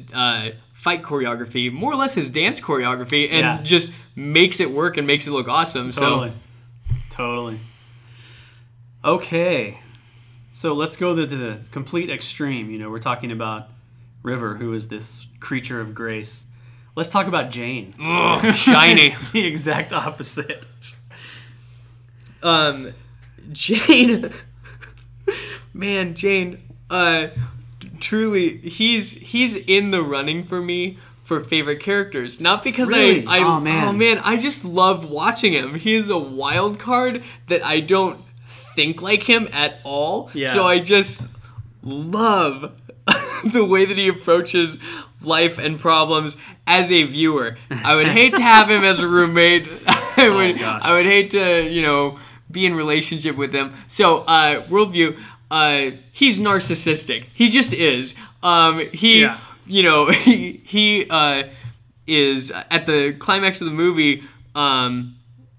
[0.85, 3.63] Fight choreography, more or less his dance choreography, and Yeah.
[3.63, 5.91] just makes it work and makes it look awesome.
[5.93, 6.31] Totally.
[6.31, 7.61] So Totally.
[9.03, 9.81] Okay.
[10.53, 12.71] So let's go to the complete extreme.
[12.71, 13.69] You know, we're talking about
[14.23, 16.45] River, who is this creature of grace.
[16.97, 17.95] Let's talk about Jayne.
[18.01, 19.17] Ugh, shiny.
[19.33, 20.67] The exact opposite.
[22.43, 22.93] um
[23.53, 24.33] Jayne
[25.75, 27.33] man Jayne uh t-
[28.01, 33.27] truly he's he's in the running for me for favorite characters not because Really?
[33.27, 33.89] I, I Oh, man.
[33.89, 38.21] oh man I just love watching him he is a wild card that I don't
[38.75, 40.53] think like him at all Yeah.
[40.53, 41.21] so I just
[41.83, 42.73] love
[43.53, 44.79] the way that he approaches
[45.21, 46.37] life and problems
[46.67, 47.57] as a viewer.
[47.71, 49.69] I would hate to have him as a roommate.
[49.87, 50.83] I would gosh.
[50.85, 52.19] I would hate to, you know,
[52.51, 53.75] be in relationship with him.
[53.89, 55.19] So, uh worldview,
[55.59, 57.21] uh he's narcissistic.
[57.35, 58.15] He just is.
[58.43, 59.39] Um he Yeah.
[59.67, 61.45] you know, he he uh
[62.07, 64.23] is at the climax of the movie
[64.55, 65.17] um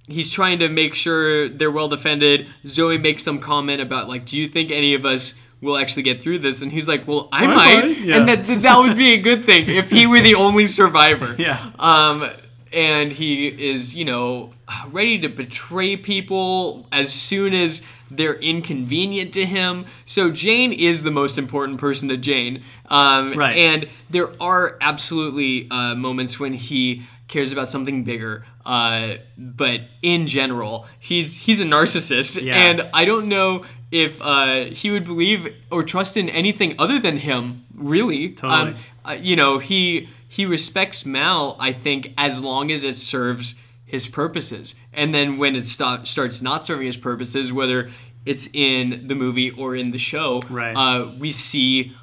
[0.08, 2.48] he's trying to make sure they're well defended.
[2.68, 6.22] Zoe makes some comment about like, "Do you think any of us will actually get
[6.22, 8.18] through this?" And he's like, "Well, I I might," might, yeah.
[8.18, 11.36] and that that would be a good thing if he were the only survivor.
[11.40, 11.72] Yeah.
[11.80, 12.30] Um,
[12.72, 14.52] and he is, you know,
[14.92, 17.82] ready to betray people as soon as
[18.18, 19.86] they're inconvenient to him.
[20.06, 22.64] So Jayne is the most important person to Jayne.
[22.90, 23.58] Um, Right.
[23.58, 28.46] And there are absolutely uh, moments when he cares about something bigger.
[28.66, 32.56] Uh, but in general, he's he's a narcissist, Yeah.
[32.56, 37.18] and I don't know if uh, he would believe or trust in anything other than
[37.18, 37.66] him.
[37.76, 38.72] Really, Totally.
[38.72, 38.76] Um,
[39.08, 41.56] uh, you know, he he respects Mal.
[41.60, 43.54] I think as long as it serves
[43.86, 47.92] his purposes, and then when it sto- starts not serving his purposes, whether
[48.26, 50.74] it's in the movie or in the show, Right.
[50.74, 51.94] uh, we see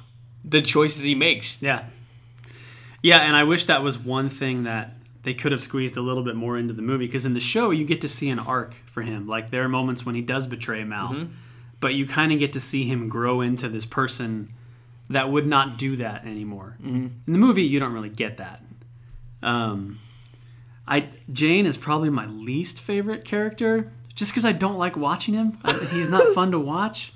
[0.45, 1.57] the choices he makes.
[1.61, 1.83] Yeah.
[3.01, 6.23] Yeah, and I wish that was one thing that they could have squeezed a little
[6.23, 8.75] bit more into the movie because in the show you get to see an arc
[8.85, 9.27] for him.
[9.27, 11.27] Like there are moments when he does betray Mal,
[11.81, 14.49] but you kind of get to see him grow into this person
[15.09, 16.77] that would not do that anymore.
[16.83, 18.63] In the movie, you don't really get that.
[19.41, 19.99] Um,
[20.87, 25.59] I Jayne is probably my least favorite character, just because I don't like watching him.
[25.91, 27.13] He's not fun to watch,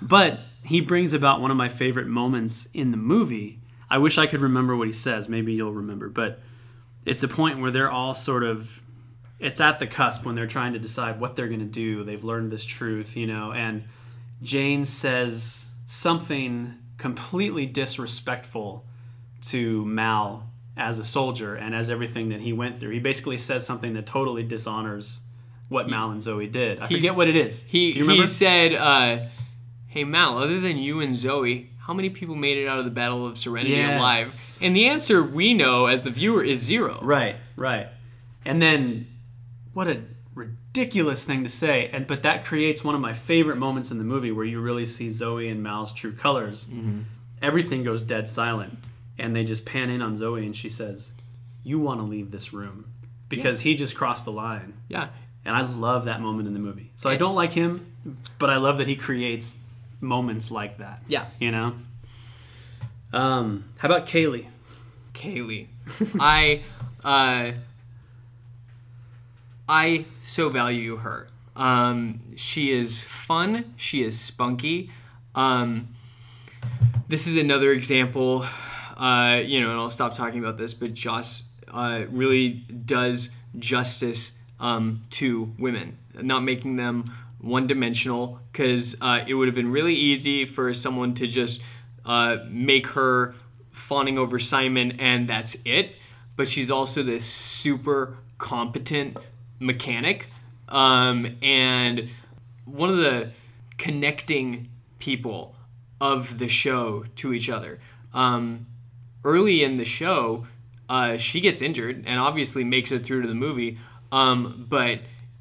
[0.00, 3.60] but he brings about one of my favorite moments in the movie.
[3.90, 5.28] I wish I could remember what he says.
[5.28, 6.40] Maybe you'll remember, but
[7.04, 8.80] it's a point where they're all sort of
[9.38, 12.02] it's at the cusp when they're trying to decide what they're going to do.
[12.04, 13.84] They've learned this truth, you know, and
[14.42, 18.86] Jayne says something completely disrespectful
[19.42, 22.90] to Mal as a soldier and as everything that he went through.
[22.90, 25.20] He basically says something that totally dishonors
[25.68, 26.78] what Mal and Zoe did.
[26.80, 27.62] I forget what it is.
[27.62, 28.26] He Do you remember?
[28.26, 29.26] he said, uh,
[29.86, 32.90] "Hey Mal, other than you and Zoe, how many people made it out of the
[32.90, 33.98] Battle of Serenity Yes.
[33.98, 36.98] alive?" And the answer we know as the viewer is zero.
[37.02, 37.88] Right, right.
[38.44, 39.06] And then
[39.72, 40.02] what a
[40.34, 41.88] ridiculous thing to say.
[41.92, 44.86] And but that creates one of my favorite moments in the movie where you really
[44.86, 46.66] see Zoe and Mal's true colors.
[47.40, 48.78] Everything goes dead silent
[49.18, 51.12] and they just pan in on Zoe and she says,
[51.62, 52.86] "You want to leave this room."
[53.28, 54.74] Because he just crossed the line.
[54.88, 55.08] Yeah.
[55.44, 56.92] And I love that moment in the movie.
[56.96, 57.86] So I don't like him,
[58.38, 59.56] but I love that he creates
[60.00, 61.02] moments like that.
[61.08, 61.26] Yeah.
[61.40, 61.74] You know?
[63.12, 64.46] Um, how about Kaylee?
[65.14, 65.68] Kaylee.
[66.20, 66.62] I
[67.04, 67.52] uh
[69.68, 71.28] I so value her.
[71.56, 74.90] Um she is fun, she is spunky.
[75.34, 75.88] Um
[77.08, 78.46] this is another example
[78.96, 84.32] uh you know, and I'll stop talking about this, but Joss uh really does justice
[84.60, 89.94] um to women, not making them one dimensional cuz uh it would have been really
[89.94, 91.60] easy for someone to just
[92.04, 93.34] uh make her
[93.72, 95.96] fawning over Simon and that's it.
[96.36, 99.16] But she's also this super competent
[99.58, 100.26] mechanic.
[100.68, 102.08] Um, and
[102.64, 103.30] one of the
[103.78, 104.68] connecting
[104.98, 105.54] people
[106.00, 107.80] of the show to each other.
[108.12, 108.66] Um,
[109.24, 110.46] early in the show,
[110.88, 113.78] uh, she gets injured and obviously makes it through to the movie.
[114.12, 115.00] Um, but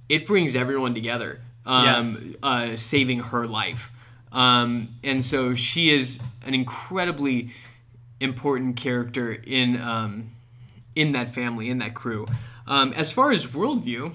[0.10, 3.92] it brings everyone together, um, uh, saving her life.
[4.32, 7.52] Um, and so she is an incredibly
[8.20, 10.32] important character in um,
[10.96, 12.28] in that family, in that crew.
[12.68, 14.14] Um, as far as worldview,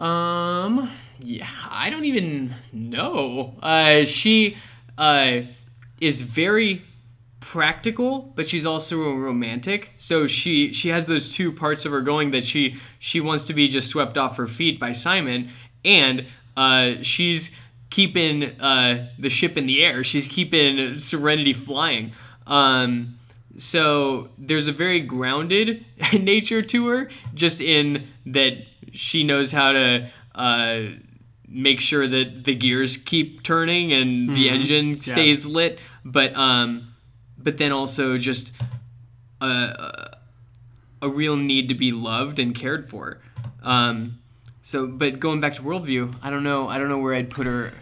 [0.00, 0.90] um,
[1.20, 3.54] yeah, I don't even know.
[3.62, 4.56] Uh, she
[4.98, 5.42] uh,
[6.00, 6.82] is very
[7.52, 9.90] practical, but she's also a romantic.
[9.98, 13.52] So she she has those two parts of her going that she she wants to
[13.54, 15.50] be just swept off her feet by Simon,
[15.84, 16.24] and
[16.56, 17.50] uh, she's
[17.90, 20.02] keeping uh, the ship in the air.
[20.02, 22.12] She's keeping Serenity flying.
[22.46, 23.18] Um,
[23.58, 25.84] so there's a very grounded
[26.14, 28.54] nature to her, just in that
[28.94, 30.80] she knows how to uh,
[31.46, 35.00] make sure that the gears keep turning and the engine Yeah.
[35.12, 35.78] stays lit.
[36.02, 36.91] But um,
[37.42, 38.52] but then also just
[39.40, 40.16] a,
[41.00, 43.20] a, real need to be loved and cared for.
[43.62, 44.18] Um,
[44.62, 46.68] so, but going back to worldview, I don't know.
[46.68, 47.72] I don't know where I'd put her.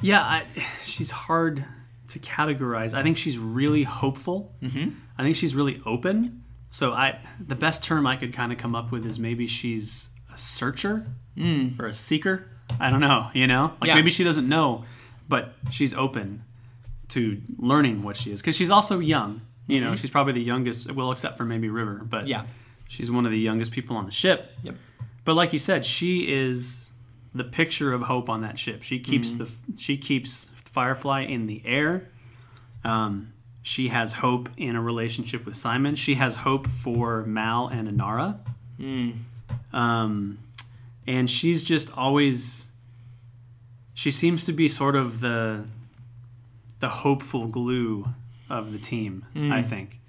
[0.00, 0.44] Yeah, I,
[0.84, 1.64] she's hard
[2.08, 2.94] to categorize.
[2.94, 4.54] I think she's really hopeful.
[4.62, 4.90] Mm-hmm.
[5.18, 6.42] I think she's really open.
[6.70, 10.08] So I, the best term I could kind of come up with is maybe she's
[10.32, 11.06] a searcher
[11.78, 12.48] or a seeker.
[12.80, 13.30] I don't know.
[13.32, 13.94] You know, like Yeah.
[13.94, 14.84] maybe she doesn't know,
[15.28, 16.44] but she's open
[17.10, 19.40] to learning what she is because she's also young.
[19.68, 20.90] You know, she's probably the youngest.
[20.92, 22.44] Well, except for maybe River, but Yeah.
[22.88, 24.52] she's one of the youngest people on the ship.
[24.62, 24.76] Yep.
[25.24, 26.88] But like you said, she is
[27.34, 28.82] the picture of hope on that ship.
[28.84, 32.08] She keeps the she keeps Firefly in the air.
[32.84, 33.32] Um,
[33.62, 35.96] she has hope in a relationship with Simon.
[35.96, 38.38] She has hope for Mal and Inara.
[39.72, 40.38] Um,
[41.06, 42.68] and she's just always.
[43.94, 45.64] She seems to be sort of the
[46.80, 48.08] the hopeful glue
[48.50, 49.24] of the team.
[49.34, 50.00] I think.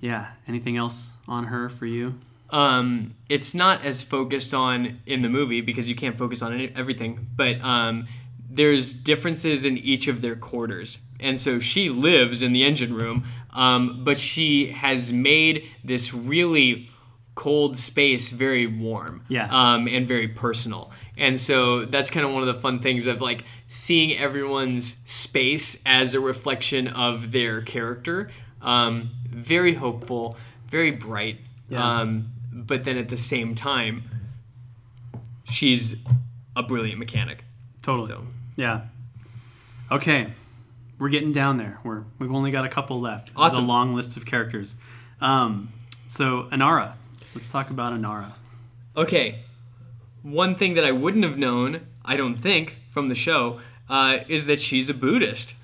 [0.00, 0.28] Yeah.
[0.48, 2.14] Anything else on her for you?
[2.50, 6.70] um, it's not as focused on in the movie because you can't focus on any,
[6.76, 8.06] everything, but um,
[8.50, 10.98] there's differences in each of their quarters.
[11.18, 16.90] And so she lives in the engine room, um, but she has made this really
[17.34, 19.48] cold space very warm Yeah.
[19.50, 20.90] um, and very personal.
[21.16, 23.44] And so that's kind of one of the fun things of like
[23.74, 28.30] seeing everyone's space as a reflection of their character.
[28.60, 30.36] Um, very hopeful,
[30.70, 31.38] very bright.
[31.70, 32.00] Yeah.
[32.00, 34.02] Um, but then at the same time,
[35.50, 35.96] she's
[36.54, 37.44] a brilliant mechanic.
[37.80, 38.08] Totally.
[38.08, 38.82] So Yeah.
[39.90, 40.32] Okay.
[40.98, 41.80] We're getting down there.
[41.82, 43.28] We're we've only got a couple left.
[43.28, 43.66] This is a Awesome.
[43.66, 44.76] long list of characters.
[45.20, 45.72] Um,
[46.08, 46.92] so Inara.
[47.34, 48.32] Let's talk about Inara.
[48.96, 49.40] Okay,
[50.22, 54.46] one thing that I wouldn't have known, I don't think, from the show, uh, is
[54.46, 55.54] that she's a Buddhist.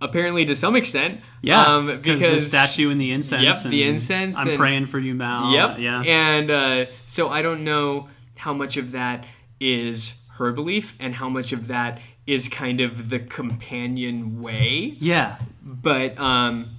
[0.00, 1.20] Apparently, to some extent.
[1.42, 3.42] Yeah, um, because the statue and the incense.
[3.64, 5.52] Yep, the incense I'm and- praying for you, Mal.
[5.52, 5.78] Yep.
[5.80, 6.02] Yeah.
[6.02, 9.24] And uh, so I don't know how much of that
[9.58, 11.98] is her belief and how much of that
[12.28, 14.94] is kind of the companion way.
[15.00, 15.38] yeah.
[15.64, 16.76] But um,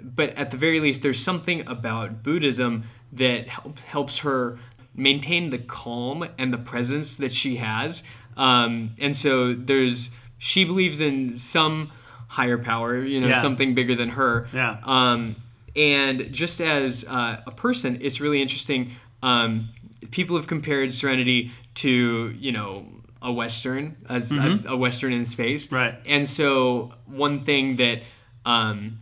[0.00, 4.58] but at the very least, there's something about Buddhism that helps helps her
[4.94, 8.02] maintain the calm and the presence that she has.
[8.38, 11.90] Um, and so there's she believes in some
[12.28, 13.42] higher power, you know, Yeah.
[13.42, 14.48] something bigger than her.
[14.54, 14.78] Yeah.
[14.84, 15.36] Um,
[15.74, 18.92] and just as uh, a person, it's really interesting.
[19.22, 19.70] Um,
[20.10, 22.86] people have compared Serenity to you know
[23.20, 25.74] a western as, as a western in space, Mm-hmm.
[25.74, 25.94] Right.
[26.06, 28.02] And so one thing that
[28.46, 29.00] um,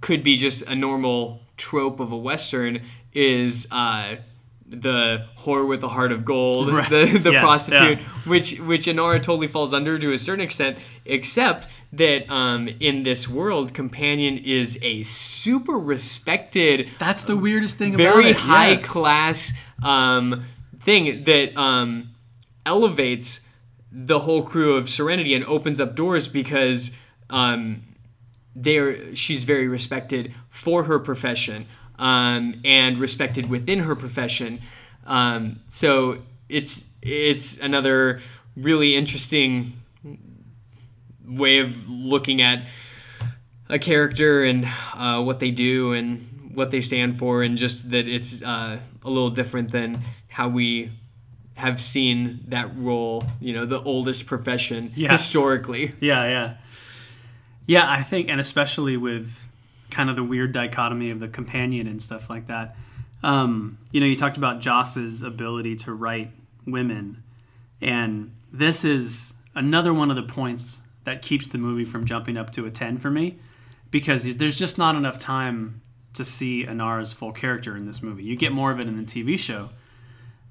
[0.00, 2.80] could be just a normal trope of a western
[3.12, 4.16] is uh,
[4.70, 6.88] the whore with the heart of gold, Right.
[6.88, 8.04] the the Yeah, prostitute, yeah.
[8.24, 13.28] which which Inara totally falls under to a certain extent, except that um, in this
[13.28, 18.86] world, Companion is a super respected, That's the weirdest thing about very high yes.
[18.86, 19.52] class
[19.82, 20.44] um,
[20.84, 22.10] thing that um,
[22.64, 23.40] elevates
[23.90, 26.92] the whole crew of Serenity and opens up doors because
[27.28, 27.82] um,
[28.54, 31.66] they're she's very respected for her profession
[32.00, 34.60] um, and respected within her profession.
[35.06, 38.20] Um, so it's it's another
[38.56, 39.74] really interesting
[41.26, 42.66] way of looking at
[43.68, 48.08] a character and uh, what they do and what they stand for, and just that
[48.08, 50.90] it's uh, a little different than how we
[51.54, 53.22] have seen that role.
[53.40, 55.12] You know, the oldest profession Yeah.
[55.12, 55.94] historically.
[56.00, 56.54] Yeah, yeah.
[57.66, 59.30] Yeah, I think, and especially with
[59.90, 62.76] kind of the weird dichotomy of the companion and stuff like that.
[63.22, 66.30] Um, you know, you talked about Joss's ability to write
[66.66, 67.22] women,
[67.80, 72.50] and this is another one of the points that keeps the movie from jumping up
[72.52, 73.38] to a 10 for me
[73.90, 75.80] because there's just not enough time
[76.14, 78.22] to see Inara's full character in this movie.
[78.22, 79.70] You get more of it in the TV show,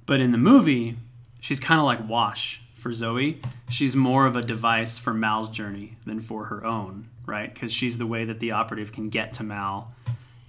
[0.05, 0.97] but in the movie,
[1.39, 3.41] she's kind of like Wash for Zoe.
[3.69, 7.53] She's more of a device for Mal's journey than for her own, right?
[7.53, 9.93] Because she's the way that the operative can get to Mal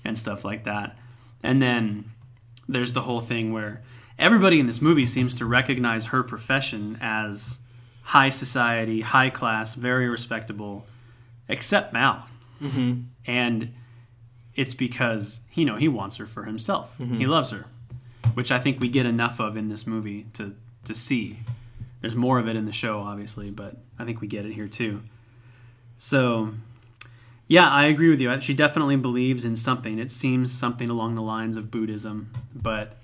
[0.04, 0.96] and stuff like that.
[1.42, 2.10] And then
[2.68, 3.82] there's the whole thing where
[4.18, 7.58] everybody in this movie seems to recognize her profession as
[8.02, 10.86] high society, high class, very respectable,
[11.48, 12.26] except Mal.
[12.60, 13.02] Mm-hmm.
[13.26, 13.74] And
[14.54, 16.94] it's because you know he wants her for himself.
[16.98, 17.18] Mm-hmm.
[17.18, 17.66] He loves her,
[18.34, 20.54] which I think we get enough of in this movie to
[20.84, 21.38] to see.
[22.00, 24.68] There's more of it in the show, obviously, but I think we get it here
[24.68, 25.02] too.
[25.98, 26.54] So,
[27.50, 28.40] yeah, I agree with you.
[28.40, 29.98] She definitely believes in something.
[29.98, 32.96] It seems something along the lines of Buddhism, but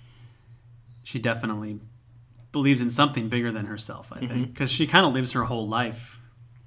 [1.03, 1.81] she definitely
[2.53, 4.07] believes in something bigger than herself.
[4.13, 4.45] I think mm-hmm.
[4.45, 6.21] because she kind of lives her whole life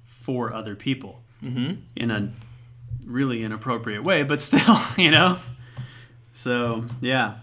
[0.04, 1.80] for other people mm-hmm.
[1.96, 2.30] in a
[3.06, 5.38] really inappropriate way, but still, you know.
[6.34, 7.36] So yeah.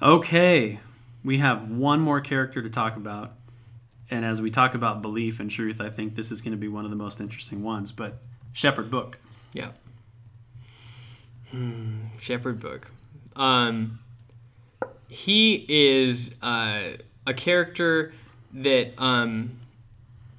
[0.00, 0.78] Okay,
[1.24, 3.32] we have one more character to talk about,
[4.08, 6.68] and as we talk about belief and truth, I think this is going to be
[6.68, 7.90] one of the most interesting ones.
[7.90, 8.22] But
[8.52, 9.18] Shepherd Book.
[9.52, 9.70] Yeah.
[11.50, 12.86] Hmm, Shepherd Book.
[13.36, 13.98] Um,
[15.08, 16.92] he is uh,
[17.26, 18.14] a character
[18.54, 19.58] that um,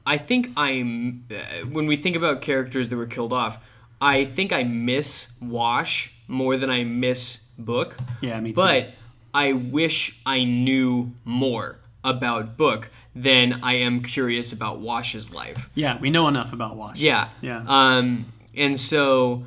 [0.05, 1.25] I think I'm.
[1.31, 3.57] Uh, when we think about characters that were killed off,
[4.01, 7.95] I think I miss Wash more than I miss Book.
[8.21, 8.55] Yeah, me too.
[8.55, 8.93] But
[9.33, 15.69] I wish I knew more about Book than I am curious about Wash's life.
[15.75, 16.97] yeah, we know enough about Wash.
[16.97, 17.29] Yeah.
[17.41, 17.63] Yeah.
[17.67, 19.45] Um, and so,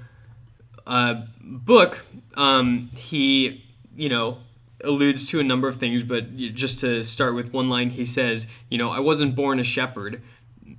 [0.87, 2.05] uh, book,
[2.35, 4.39] um, he, you know,
[4.85, 8.47] alludes to a number of things, but just to start with one line, he says,
[8.69, 10.23] you know, I wasn't born a shepherd.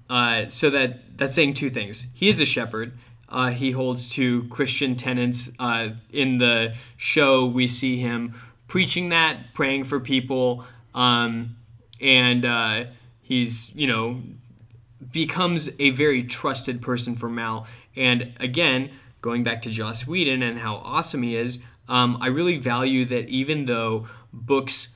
[0.10, 2.08] Uh, so that that's saying two things.
[2.14, 2.98] He is a shepherd.
[3.30, 5.50] Uh, he holds to Christian tenets.
[5.60, 8.34] Uh, in the show, we see him
[8.68, 10.64] preaching that, praying for people,
[10.94, 11.58] um,
[12.00, 12.86] and uh,
[13.22, 14.22] he's you know
[15.12, 17.68] becomes a very trusted person for Mal.
[17.98, 18.92] And again,
[19.22, 23.28] going back to Joss Whedon and how awesome he is, um, I really value that
[23.30, 24.88] even though Book's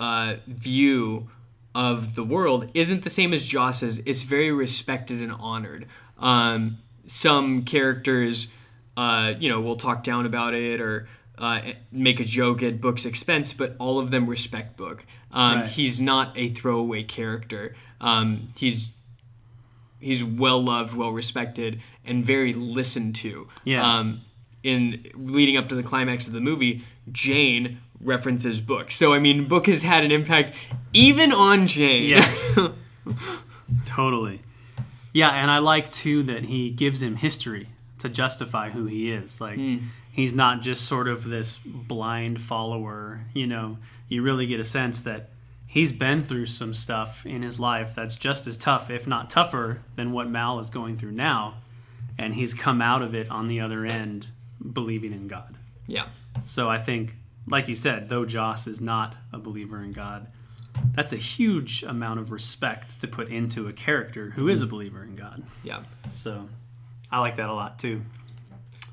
[0.00, 1.28] uh, view
[1.74, 5.86] of the world isn't the same as Joss's, it's very respected and honored.
[6.18, 8.48] Um, some characters,
[8.96, 11.60] uh, you know, will talk down about it or uh,
[11.92, 15.04] make a joke at Book's expense, but all of them respect Book.
[15.30, 15.68] Um, Right.
[15.68, 17.76] He's not a throwaway character.
[18.00, 18.90] Um, he's
[20.00, 23.48] he's well loved, well respected, and very listened to.
[23.64, 23.98] Yeah.
[23.98, 24.22] Um,
[24.62, 28.90] in leading up to the climax of the movie, Jayne references Book.
[28.90, 30.52] So I mean, Book has had an impact
[30.92, 32.04] even on Jayne.
[32.04, 32.58] Yes.
[33.86, 34.40] Totally.
[35.12, 37.68] Yeah, and I like too that he gives him history
[37.98, 39.40] to justify who he is.
[39.40, 39.58] Like
[40.12, 43.78] he's not just sort of this blind follower, you know.
[44.08, 45.30] You really get a sense that
[45.68, 49.82] he's been through some stuff in his life that's just as tough, if not tougher,
[49.94, 51.58] than what Mal is going through now.
[52.18, 54.26] And he's come out of it on the other end
[54.72, 55.56] believing in God.
[55.86, 56.06] yeah.
[56.44, 57.16] So I think,
[57.46, 60.28] like you said, though Joss is not a believer in God,
[60.94, 64.70] that's a huge amount of respect to put into a character who is a mm-hmm.
[64.70, 65.42] believer in God.
[65.62, 65.82] Yeah.
[66.12, 66.48] So
[67.10, 68.02] I like that a lot too.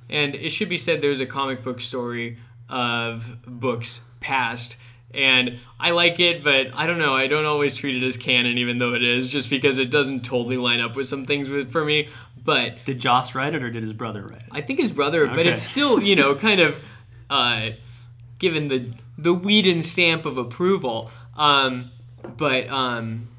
[0.10, 2.38] And it should be said there's a comic book story
[2.70, 4.76] of Book's past.
[5.16, 7.16] And I like it, but I don't know.
[7.16, 10.24] I don't always treat it as canon, even though it is, just because it doesn't
[10.26, 12.10] totally line up with some things with, for me.
[12.44, 14.50] But Did Joss write it or did his brother write it?
[14.52, 16.76] I think his brother, but it's still, you know, kind of
[17.30, 17.70] uh,
[18.40, 21.10] given the the Whedon stamp of approval.
[21.36, 21.92] Um,
[22.38, 23.30] but um,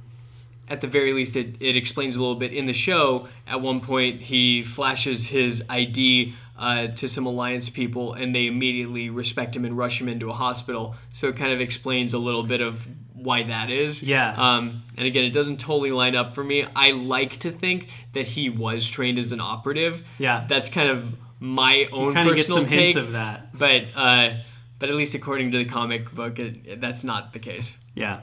[0.69, 3.29] at the very least, it, it explains a little bit in the show.
[3.47, 9.11] At one point, he flashes his ID uh, to some Alliance people, and they immediately
[9.11, 10.95] respect him and rush him into a hospital.
[11.13, 14.03] So it kind of explains a little bit of why that is.
[14.03, 14.33] Yeah.
[14.37, 16.67] Um, and again, it doesn't totally line up for me.
[16.77, 20.05] I like to think that he was trained as an operative.
[20.19, 20.47] Yeah.
[20.49, 22.81] That's kind of my own Kind of get some take.
[22.95, 23.57] hints of that.
[23.59, 24.37] But uh,
[24.79, 27.77] but at least according to the comic book, it, it- that's not the case.
[27.95, 28.21] Yeah.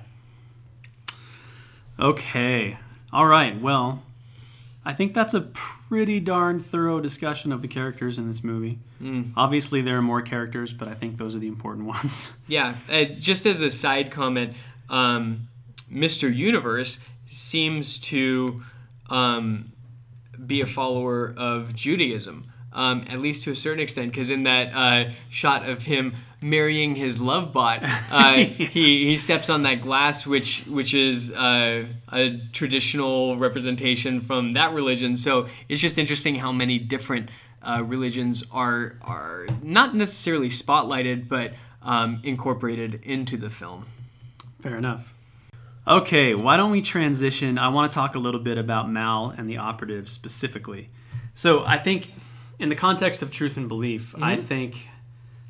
[2.00, 2.78] Okay.
[3.12, 3.60] All right.
[3.62, 4.02] Well,
[4.86, 8.80] I think that's a pretty darn thorough discussion of the characters in this movie.
[9.38, 12.32] Obviously, there are more characters, but I think those are the important ones.
[12.48, 12.76] Yeah.
[12.90, 14.54] Uh, just as a side comment,
[14.90, 15.48] um,
[15.92, 16.34] Mr.
[16.34, 18.62] Universe seems to
[19.10, 19.72] um,
[20.46, 24.74] be a follower of Judaism, um, at least to a certain extent, because in that
[24.74, 30.28] uh, shot of him marrying his love bot, uh, he, he steps on that glass,
[30.28, 35.16] which which is uh, a traditional representation from that religion.
[35.18, 37.30] So it's just interesting how many different
[37.62, 43.86] uh, religions are are not necessarily spotlighted, but um, incorporated into the film.
[44.62, 45.14] Fair enough.
[45.86, 47.58] Okay, why don't we transition?
[47.58, 50.90] I want to talk a little bit about Mal and the operative specifically.
[51.36, 52.12] So, I think
[52.60, 54.88] in the context of truth and belief, I think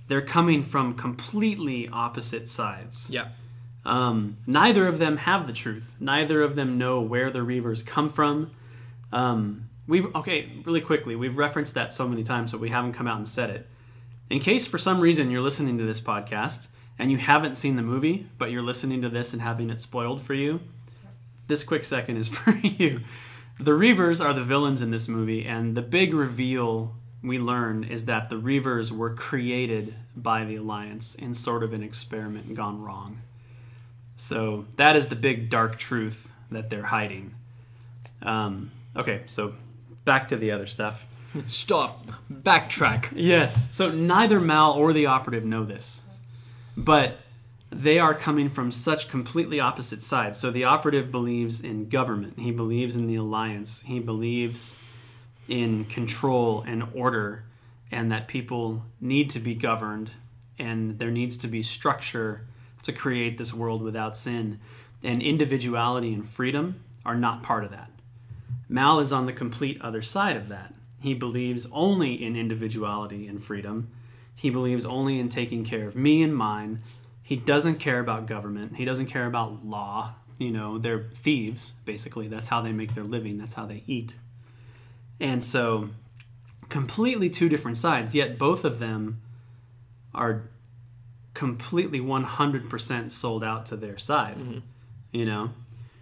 [0.08, 3.10] they're coming from completely opposite sides.
[3.10, 3.30] Yeah.
[3.86, 5.96] Um, neither of them have the truth.
[6.00, 8.52] Neither of them know where the Reavers come from.
[9.12, 11.16] Um, we've okay, really quickly.
[11.16, 13.68] We've referenced that so many times, but we haven't come out and said it.
[14.30, 17.82] In case for some reason you're listening to this podcast and you haven't seen the
[17.82, 20.62] movie, but you're listening to this and having it spoiled for you,
[21.48, 23.02] this quick second is for you.
[23.60, 28.06] The Reavers are the villains in this movie, and the big reveal we learn is
[28.06, 33.22] that the Reavers were created by the Alliance in sort of an experiment gone wrong.
[34.16, 37.34] So that is the big dark truth that they're hiding.
[38.22, 39.54] Um, okay, so
[40.06, 41.04] back to the other stuff.
[41.48, 42.06] Stop.
[42.32, 43.10] Backtrack.
[43.16, 43.74] Yes.
[43.76, 46.02] So neither Mal or the operative know this,
[46.78, 47.18] but
[47.74, 50.38] they are coming from such completely opposite sides.
[50.38, 54.76] So the operative believes in government, he believes in the alliance, he believes
[55.48, 57.44] in control and order,
[57.92, 60.12] and that people need to be governed,
[60.58, 62.46] and there needs to be structure
[62.84, 64.60] to create this world without sin.
[65.04, 67.92] And individuality and freedom are not part of that.
[68.70, 70.74] Mal is on the complete other side of that.
[71.00, 73.90] He believes only in individuality and freedom.
[74.36, 76.82] He believes only in taking care of me and mine.
[77.24, 78.76] He doesn't care about government.
[78.76, 80.16] He doesn't care about law.
[80.38, 82.28] You know, they're thieves, basically.
[82.28, 84.16] That's how they make their living, that's how they eat.
[85.20, 85.90] And so,
[86.70, 89.22] completely two different sides, yet both of them
[90.14, 90.44] are
[91.34, 94.38] completely 100% sold out to their side.
[94.38, 94.60] Mm-hmm.
[95.12, 95.52] You know?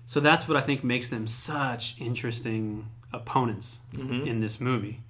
[0.06, 4.28] So that's what I think makes them such interesting opponents mm-hmm.
[4.28, 5.02] in this movie.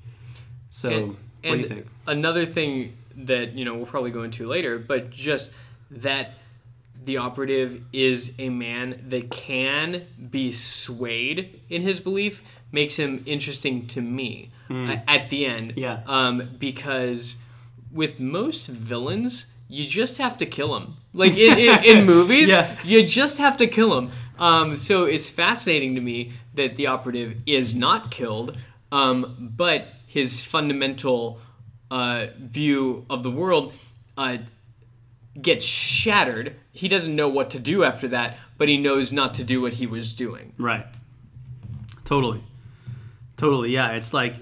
[0.70, 1.88] So, And- what do you think?
[2.06, 5.50] Another thing that you know we'll probably go into later, but just
[5.92, 6.34] that
[7.04, 13.88] the operative is a man that can be swayed in his belief makes him interesting
[13.88, 15.74] to me a- at the end.
[15.76, 16.02] Yeah.
[16.08, 17.36] Um, because
[17.92, 20.96] with most villains, you just have to kill them.
[21.14, 22.78] Like in, in, in movies, Yeah.
[22.84, 24.12] you just have to kill him.
[24.40, 28.58] Um, so it's fascinating to me that the operative is not killed,
[28.92, 31.40] um, but his fundamental
[31.90, 33.74] uh, view of the world
[34.18, 34.38] uh,
[35.40, 36.56] gets shattered.
[36.72, 39.74] He doesn't know what to do after that, but he knows not to do what
[39.74, 40.54] he was doing.
[40.58, 40.86] Right.
[42.04, 42.44] Totally.
[43.38, 43.72] Totally.
[43.72, 43.92] Yeah.
[43.94, 44.36] It's like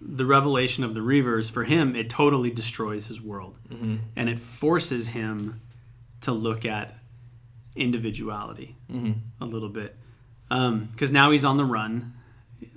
[0.00, 3.56] the revelation of the Reavers, for him, it totally destroys his world.
[3.68, 3.96] Mm-hmm.
[4.16, 5.60] And it forces him
[6.22, 6.94] to look at
[7.76, 9.12] individuality mm-hmm.
[9.40, 9.96] a little bit.
[10.50, 12.14] Um, because now he's on the run.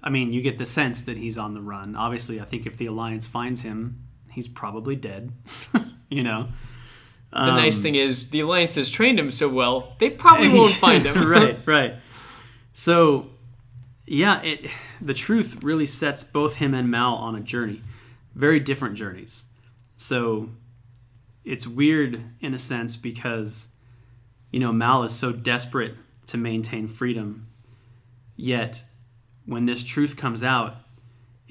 [0.03, 1.95] I mean, you get the sense that he's on the run.
[1.95, 5.32] Obviously, I think if the Alliance finds him, he's probably dead.
[6.09, 6.49] you know?
[7.34, 10.73] The nice um, thing is, the Alliance has trained him so well, they probably won't
[10.73, 11.27] find him.
[11.29, 11.95] right, right.
[12.73, 13.27] So,
[14.05, 14.69] yeah, it
[14.99, 17.82] the truth really sets both him and Mal on a journey,
[18.36, 19.45] very different journeys.
[19.95, 20.49] So,
[21.45, 23.69] it's weird in a sense because
[24.51, 25.95] you know Mal is so desperate
[26.27, 27.47] to maintain freedom,
[28.36, 28.84] yet
[29.45, 30.75] when this truth comes out,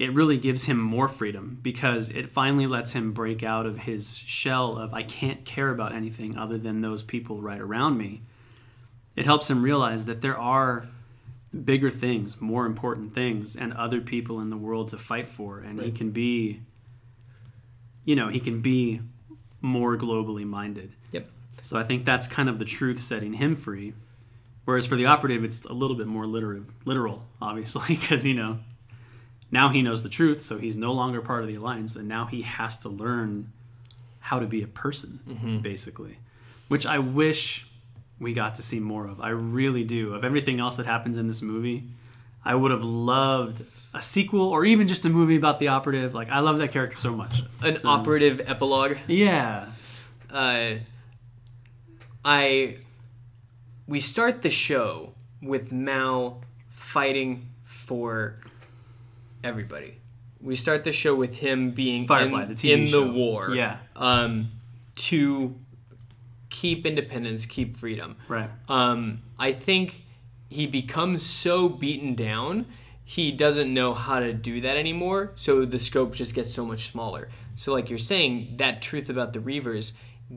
[0.01, 4.17] it really gives him more freedom because it finally lets him break out of his
[4.17, 8.23] shell of I can't care about anything other than those people right around me.
[9.15, 10.87] It helps him realize that there are
[11.65, 15.79] bigger things, more important things, and other people in the world to fight for, and
[15.79, 16.61] he can be,
[18.03, 19.01] you know, he can be
[19.61, 20.93] more globally minded.
[21.11, 21.29] Yep.
[21.61, 23.93] So I think that's kind of the truth setting him free.
[24.65, 28.57] Whereas for the operative, it's a little bit more literal, literal obviously, because you know
[29.51, 32.25] now he knows the truth, so he's no longer part of the alliance, and now
[32.25, 33.51] he has to learn
[34.19, 36.17] how to be a person, basically.
[36.69, 37.67] Which I wish
[38.19, 39.19] we got to see more of.
[39.19, 40.13] I really do.
[40.13, 41.83] Of everything else that happens in this movie,
[42.45, 46.13] I would have loved a sequel or even just a movie about the operative.
[46.13, 47.41] Like I love that character so much.
[47.61, 48.97] An So- operative epilogue.
[49.07, 49.65] Yeah.
[50.29, 50.75] uh,
[52.23, 52.77] I
[53.87, 56.41] we start the show with Mal
[56.71, 58.35] fighting for
[59.43, 59.95] everybody.
[60.41, 63.05] We start the show with him being Firefly, in, the TV in show.
[63.05, 63.77] the war, Yeah.
[63.95, 64.51] um,
[64.95, 65.55] to
[66.49, 68.15] keep independence, keep freedom.
[68.27, 68.49] Right.
[68.67, 70.01] Um, I think
[70.49, 72.65] he becomes so beaten down,
[73.05, 75.31] he doesn't know how to do that anymore.
[75.35, 77.29] So the scope just gets so much smaller.
[77.55, 79.91] So, like you're saying, that truth about the Reavers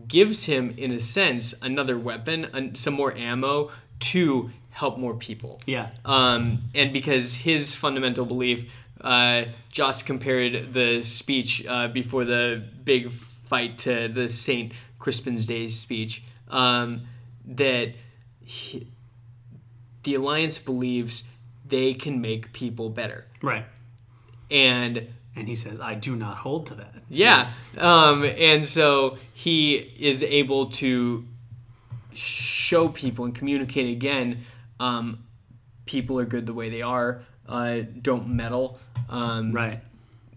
[0.08, 5.60] gives him, in a sense, another weapon, and some more ammo to help more people.
[5.66, 5.90] Yeah.
[6.04, 8.68] Um, and because his fundamental belief,
[9.04, 13.12] uh, Joss compared the speech uh, before the big
[13.48, 17.02] fight to the Saint Crispin's Day speech, um,
[17.46, 17.92] that
[18.40, 18.88] he,
[20.02, 21.24] the Alliance believes
[21.68, 23.26] they can make people better.
[23.42, 23.66] Right.
[24.50, 26.94] And And he says, I do not hold to that.
[27.08, 27.52] yeah.
[27.78, 31.24] Um, and so he is able to
[32.14, 34.44] show people and communicate again
[34.78, 35.24] um,
[35.86, 38.78] people are good the way they are, uh, don't meddle.
[39.08, 39.80] Um, Right.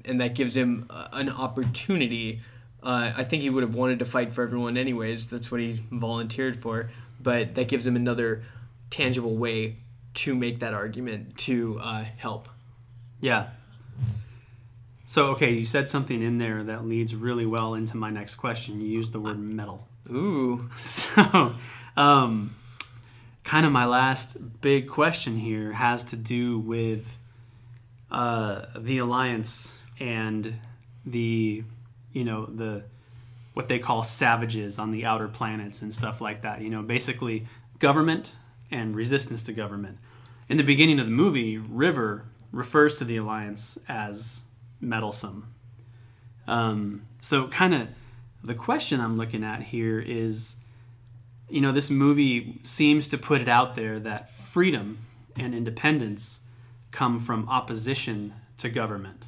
[0.05, 2.41] And that gives him uh, an opportunity.
[2.81, 5.27] Uh, I think he would have wanted to fight for everyone, anyways.
[5.27, 6.89] That's what he volunteered for.
[7.21, 8.43] But that gives him another
[8.89, 9.77] tangible way
[10.13, 12.47] to make that argument to uh, help.
[13.19, 13.47] Yeah.
[15.05, 18.81] So, okay, you said something in there that leads really well into my next question.
[18.81, 19.87] You used the word metal.
[20.09, 20.69] Ooh.
[20.77, 21.55] So,
[21.95, 22.55] um,
[23.43, 27.16] kind of my last big question here has to do with
[28.11, 30.59] uh, the alliance and
[31.05, 31.63] the,
[32.13, 32.83] you know, the
[33.53, 36.61] what they call savages on the outer planets and stuff like that.
[36.61, 37.47] You know, basically
[37.79, 38.33] government
[38.69, 39.97] and resistance to government.
[40.47, 44.41] In the beginning of the movie, River refers to the alliance as
[44.79, 45.53] meddlesome.
[46.47, 47.87] Um, so, kind of
[48.43, 50.55] the question I'm looking at here is
[51.49, 54.99] you know, this movie seems to put it out there that freedom
[55.35, 56.41] and independence
[56.91, 59.23] come from opposition to government.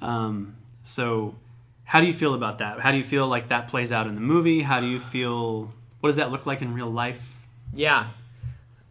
[0.00, 1.36] Um, so,
[1.84, 2.80] how do you feel about that?
[2.80, 4.62] How do you feel like that plays out in the movie?
[4.62, 5.72] How do you feel?
[6.00, 7.32] What does that look like in real life?
[7.72, 8.08] Yeah.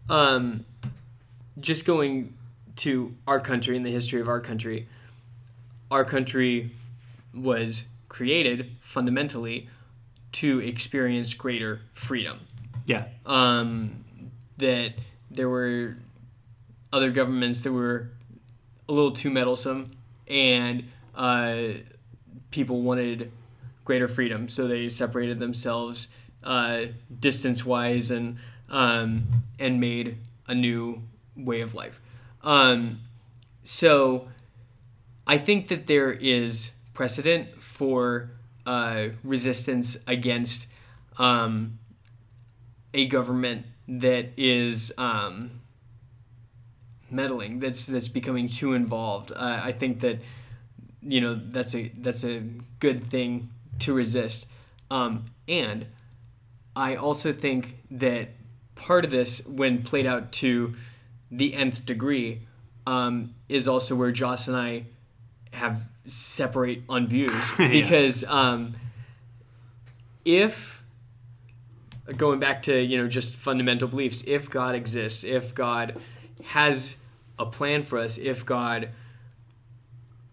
[0.10, 0.66] Um,
[1.60, 2.34] just going
[2.78, 4.88] to our country and the history of our country,
[5.90, 6.72] our country
[7.34, 9.70] was created fundamentally
[10.34, 12.40] to experience greater freedom.
[12.86, 14.04] Yeah, Um,
[14.58, 14.94] that
[15.32, 15.98] there were
[16.96, 18.10] other governments that were
[18.88, 19.92] a little too meddlesome
[20.28, 21.58] and uh,
[22.52, 23.32] people wanted
[23.84, 26.08] greater freedom, so they separated themselves
[26.44, 26.86] uh,
[27.20, 28.38] distance-wise and
[28.70, 29.28] um,
[29.60, 30.18] and made
[30.48, 31.02] a new
[31.36, 32.00] way of life.
[32.44, 33.02] Um,
[33.64, 34.28] so
[35.28, 38.32] I think that there is precedent for
[38.66, 40.66] uh, resistance against
[41.18, 41.78] um,
[42.94, 45.62] a government that is um,
[47.10, 49.32] meddling, that's that's becoming too involved.
[49.32, 50.20] Uh, I think that
[51.02, 52.42] you know that's a that's a
[52.80, 53.50] good thing
[53.80, 54.46] to resist,
[54.90, 55.86] um, and
[56.76, 58.30] I also think that
[58.76, 60.76] part of this, when played out to
[61.32, 62.42] the nth degree,
[62.86, 64.86] um, is also where Joss and I
[65.52, 67.68] have separate on views Yeah.
[67.70, 68.76] because um,
[70.24, 70.82] if
[72.18, 76.00] going back to you know just fundamental beliefs if god exists if god
[76.44, 76.96] has
[77.40, 78.90] a plan for us if god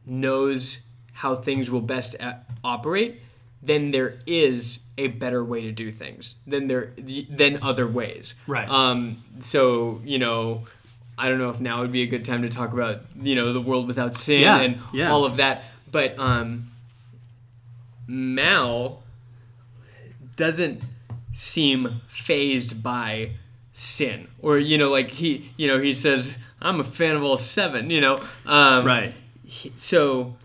[0.06, 0.80] knows
[1.12, 3.20] how things will best a- operate
[3.62, 6.92] then there is a better way to do things than there
[7.30, 8.68] than other ways Right.
[8.68, 10.64] um so you know
[11.16, 13.52] i don't know if now would be a good time to talk about you know
[13.52, 15.12] the world without sin Yeah, and yeah.
[15.12, 16.70] all of that but um
[18.06, 19.02] mal
[20.36, 20.82] doesn't
[21.34, 23.32] seem phased by
[23.82, 27.36] sin or you know like he you know he says i'm a fan of all
[27.36, 28.16] seven you know
[28.46, 29.12] um, right.
[29.44, 30.36] he- so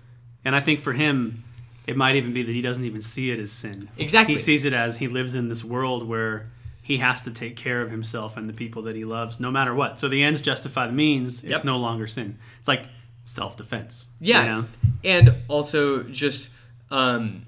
[0.44, 1.44] And I think for him,
[1.86, 3.90] it might even be that he doesn't even see it as sin.
[3.98, 4.34] Exactly.
[4.36, 6.50] He sees it as he lives in this world where
[6.82, 9.74] he has to take care of himself and the people that he loves, no matter
[9.76, 10.00] what.
[10.00, 11.44] So the ends justify the means.
[11.44, 11.64] It's Yep.
[11.66, 12.38] no longer sin.
[12.60, 12.84] It's like
[13.26, 14.08] self defense.
[14.22, 14.66] Yeah, You know?
[15.04, 16.48] and also just
[16.92, 17.46] um,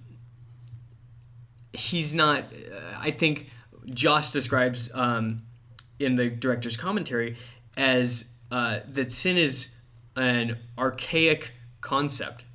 [1.74, 2.44] he's not.
[2.44, 3.48] Uh, I think
[3.94, 5.44] joss describes um,
[6.00, 7.38] in the director's commentary
[7.78, 9.68] as uh, that sin is
[10.16, 12.46] an archaic concept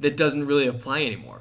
[0.00, 1.40] that doesn't really apply anymore.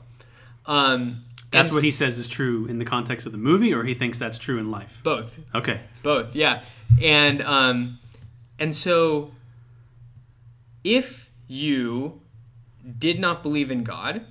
[0.66, 3.94] Um, That's what he says is true in the context of the movie, or he
[3.94, 4.94] thinks that's true in life.
[5.04, 5.82] both Okay.
[6.04, 6.64] both yeah
[7.02, 8.00] and um
[8.60, 9.32] and so
[10.84, 12.20] if you
[13.00, 14.26] did not believe in god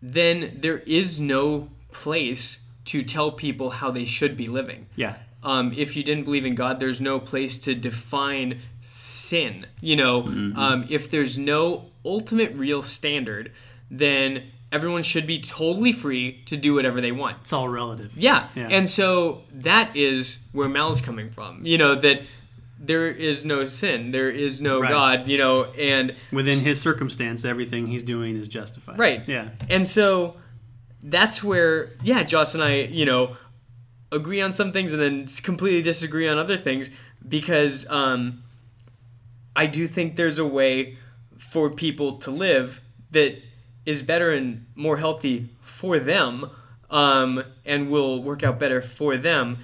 [0.00, 5.16] then there is no place to tell people how they should be living Yeah.
[5.42, 8.60] Um, if you didn't believe in God, there's no place to define
[8.90, 9.66] sin.
[9.80, 13.52] You know, um, if there's no ultimate real standard,
[13.90, 17.38] then everyone should be totally free to do whatever they want.
[17.40, 18.16] It's all relative.
[18.16, 18.48] Yeah.
[18.54, 18.68] Yeah.
[18.68, 21.64] And so that is where Mal's coming from.
[21.64, 22.22] You know, that
[22.80, 24.90] there is no sin, there is no Right.
[24.90, 28.98] God, you know, and Within his circumstance, everything he's doing is justified.
[28.98, 29.22] Right.
[29.26, 29.48] Yeah.
[29.68, 30.36] And so
[31.02, 33.36] that's where, yeah, Joss and I, you know,
[34.10, 36.88] agree on some things and then completely disagree on other things
[37.26, 38.42] because um,
[39.54, 40.96] I do think there's a way
[41.36, 42.80] for people to live
[43.10, 43.42] that
[43.84, 46.50] is better and more healthy for them
[46.90, 49.58] um, and will work out better for them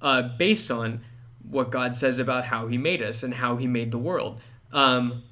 [0.00, 1.00] uh, based on
[1.48, 4.40] what God says about how He made us and how He made the world.
[4.72, 5.22] Um,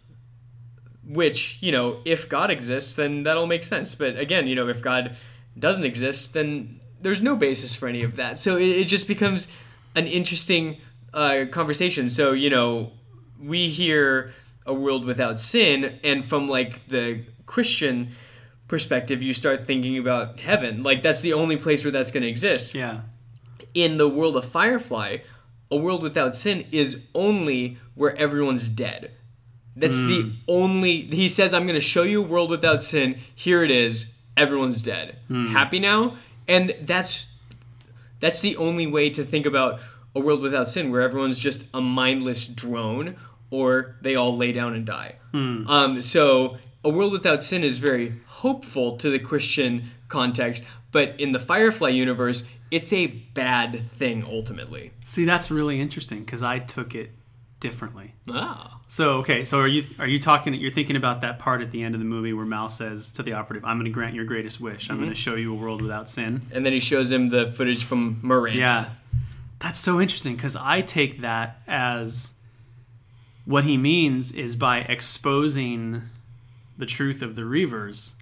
[1.07, 4.83] which you know if god exists then that'll make sense but again you know if
[4.83, 5.17] god
[5.57, 9.49] doesn't exist then there's no basis for any of that so it, it just becomes
[9.95, 10.79] an interesting
[11.15, 12.93] uh, conversation so you know
[13.43, 14.33] we hear
[14.67, 18.11] a world without sin and from like the christian
[18.69, 22.29] perspective you start thinking about heaven like that's the only place where that's going to
[22.29, 23.03] exist Yeah.
[23.75, 25.19] in the world of Firefly,
[25.71, 29.13] a world without sin is only where everyone's dead.
[29.79, 31.03] That's the only.
[31.03, 33.19] He says, I'm going to show you a world without sin.
[33.35, 34.07] Here it is.
[34.37, 35.19] Everyone's dead.
[35.29, 36.17] Happy now?
[36.49, 37.29] And that's
[38.21, 39.81] that's the only way to think about
[40.15, 43.17] a world without sin, where everyone's just a mindless drone,
[43.51, 45.17] or they all lay down and die.
[45.69, 51.33] Um, so a world without sin is very hopeful to the Christian context, but in
[51.33, 54.93] the Firefly universe, it's a bad thing ultimately.
[55.05, 57.11] See, that's really interesting because I took it
[57.71, 58.15] differently.
[58.31, 60.53] Ah, So okay, so are you are you talking?
[60.53, 63.11] That you're thinking about that part at the end of the movie where Mal says
[63.13, 64.89] to the operative, "I'm going to grant your greatest wish.
[64.91, 67.51] I'm going to show you a world without sin." and then he shows him the
[67.53, 68.59] footage from Miranda.
[68.59, 68.89] Yeah,
[69.59, 72.33] that's so interesting because I take that as
[73.45, 76.03] what he means is by exposing
[76.79, 78.13] the truth of the Reavers,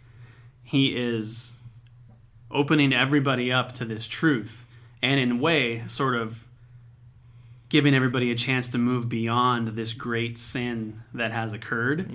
[0.63, 1.57] he is
[2.51, 4.65] opening everybody up to this truth,
[5.03, 6.47] and in a way, sort of
[7.69, 12.07] giving everybody a chance to move beyond this great sin that has occurred.
[12.07, 12.15] Hmm.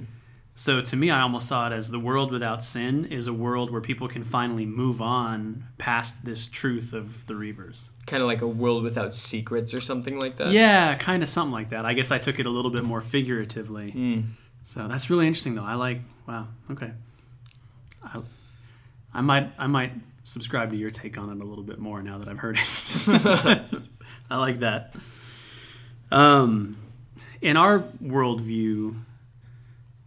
[0.56, 3.72] So to me, I almost saw it as the world without sin is a world
[3.72, 7.88] where people can finally move on past this truth of the Reavers.
[8.08, 10.52] kind of like a world without secrets or something like that.
[10.52, 11.86] Yeah, kind of something like that.
[11.86, 13.92] I guess I took it a little bit more figuratively.
[13.92, 14.22] Hmm.
[14.66, 15.64] So that's really interesting, though.
[15.64, 16.02] I like.
[16.28, 16.50] Wow.
[16.72, 16.92] Okay.
[18.04, 18.22] I,
[19.14, 19.54] I might.
[19.58, 19.94] I might
[20.26, 23.62] subscribe to your take on it a little bit more now that I've heard it.
[24.30, 24.94] I like that.
[26.12, 26.78] Um,
[27.42, 28.96] in our worldview,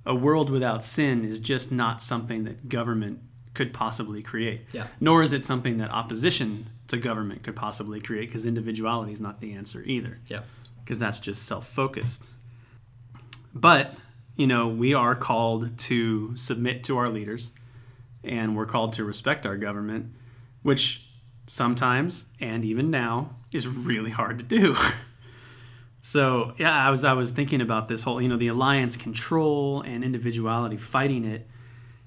[0.04, 3.20] a world without sin is just not something that government
[3.54, 4.62] could possibly create.
[4.72, 4.86] Yeah.
[5.00, 9.40] Nor is it something that opposition to government could possibly create, because individuality is not
[9.40, 10.42] the answer either Yeah.
[10.84, 12.28] because that's just self focused.
[13.54, 13.94] But,
[14.36, 17.50] you know, we are called to submit to our leaders
[18.24, 20.12] and we're called to respect our government,
[20.62, 21.06] which
[21.46, 24.76] sometimes and even now is really hard to do.
[26.04, 29.82] so, yeah, I was I was thinking about this whole, you know, the alliance control
[29.82, 31.48] and individuality fighting it.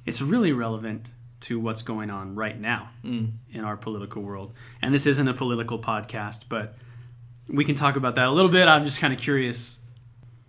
[0.05, 1.09] It's really relevant
[1.41, 4.53] to what's going on right now in our political world.
[4.81, 6.76] And this isn't a political podcast, but
[7.47, 8.67] we can talk about that a little bit.
[8.67, 9.80] I'm just kind of curious.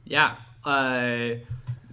[0.04, 0.36] Yeah.
[0.64, 1.36] Uh,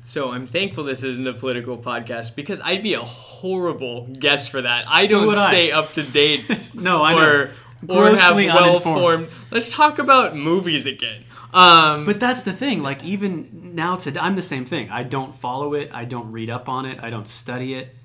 [0.03, 4.61] so I'm thankful this isn't a political podcast because I'd be a horrible guest for
[4.61, 4.85] that.
[4.87, 5.49] I So don't would I.
[5.49, 7.51] stay up to date No, I or, know.
[7.89, 9.27] Or have well-formed.
[9.51, 11.23] Let's talk about movies again.
[11.53, 12.81] Um, But that's the thing.
[12.81, 14.89] Like even now today, I'm the same thing.
[14.89, 15.89] I don't follow it.
[15.93, 16.99] I don't read up on it.
[17.01, 17.95] I don't study it.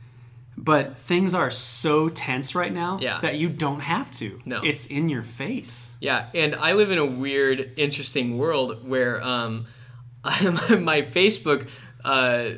[0.56, 3.20] But things are so tense right now Yeah.
[3.20, 4.40] that you don't have to.
[4.44, 4.60] No.
[4.62, 5.90] It's in your face.
[6.00, 9.66] Yeah, and I live in a weird, interesting world where um,
[10.24, 11.68] my Facebook
[12.04, 12.50] uh,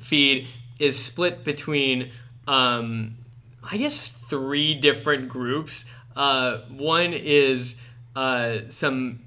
[0.00, 0.46] feed
[0.78, 2.10] is split between,
[2.46, 3.16] um,
[3.62, 5.84] I guess, three different groups.
[6.16, 7.74] Uh, one is
[8.16, 9.20] uh, some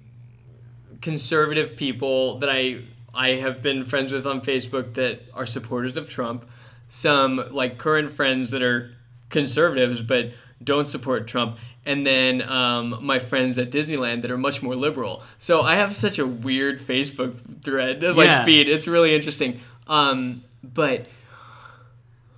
[1.01, 2.81] conservative people that I
[3.13, 6.45] I have been friends with on Facebook that are supporters of Trump.
[6.89, 8.91] Some like current friends that are
[9.29, 10.31] conservatives but
[10.63, 15.23] don't support Trump, and then um, my friends at Disneyland that are much more liberal.
[15.39, 18.45] So I have such a weird Facebook thread like Yeah.
[18.45, 18.69] feed.
[18.69, 19.59] It's really interesting.
[19.87, 21.07] Um, but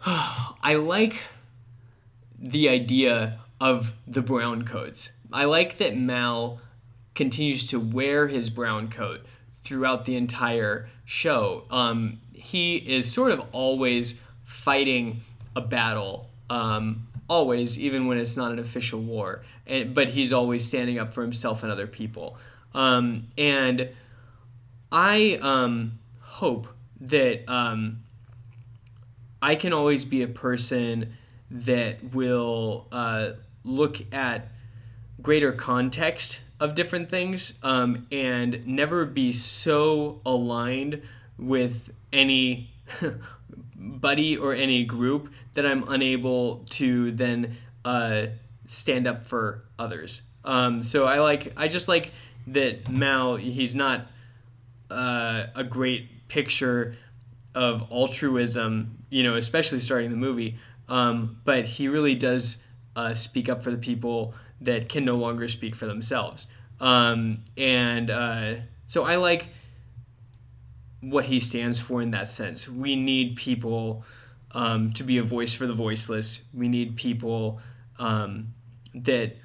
[0.05, 1.15] I like
[2.39, 5.11] the idea of the brown coats.
[5.31, 6.59] I like that Mal
[7.15, 9.21] continues to wear his brown coat
[9.63, 11.65] throughout the entire show.
[11.71, 14.15] Um, he is sort of always
[14.45, 15.21] fighting
[15.55, 19.43] a battle, um, always, even when it's not an official war.
[19.65, 22.37] And, but he's always standing up for himself and other people.
[22.73, 23.89] Um, and
[24.91, 26.67] I um, hope
[27.01, 28.03] that um,
[29.41, 31.13] I can always be a person
[31.49, 33.31] that will uh,
[33.67, 34.49] look at
[35.21, 41.01] greater context of different things um, and never be so aligned
[41.37, 42.71] with any
[43.75, 48.27] buddy or any group that I'm unable to then uh,
[48.65, 50.21] stand up for others.
[50.43, 52.11] Um, so I like I just like
[52.47, 54.07] that Mal he's not
[54.89, 56.95] uh, a great picture
[57.53, 60.57] of altruism, you know, especially starting the movie.
[60.87, 62.57] Um, but he really does
[62.97, 66.47] uh, speak up for the people that can no longer speak for themselves.
[66.79, 68.55] Um, and uh,
[68.87, 69.49] so I like
[71.01, 72.67] what he stands for in that sense.
[72.67, 74.03] We need people
[74.51, 76.41] um, to be a voice for the voiceless.
[76.53, 77.61] We need people
[77.99, 78.55] um,
[78.95, 79.37] that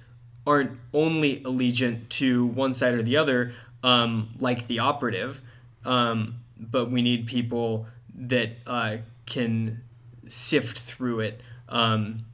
[0.47, 3.53] aren't only allegiant to one side or the other,
[3.83, 5.43] um, like the operative,
[5.85, 8.97] um, but we need people that uh,
[9.27, 9.83] can
[10.27, 11.43] sift through it.
[11.69, 12.25] Um,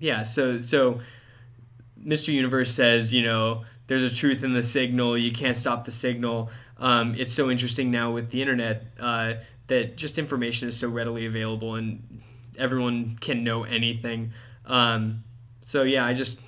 [0.00, 1.00] yeah, so so
[2.02, 2.28] Mr.
[2.28, 5.18] Universe says, you know, there's a truth in the signal.
[5.18, 6.50] You can't stop the signal.
[6.78, 9.34] Um, it's so interesting now with the internet uh,
[9.66, 12.22] that just information is so readily available and
[12.56, 14.32] everyone can know anything.
[14.66, 15.24] Um,
[15.60, 16.38] so yeah, I just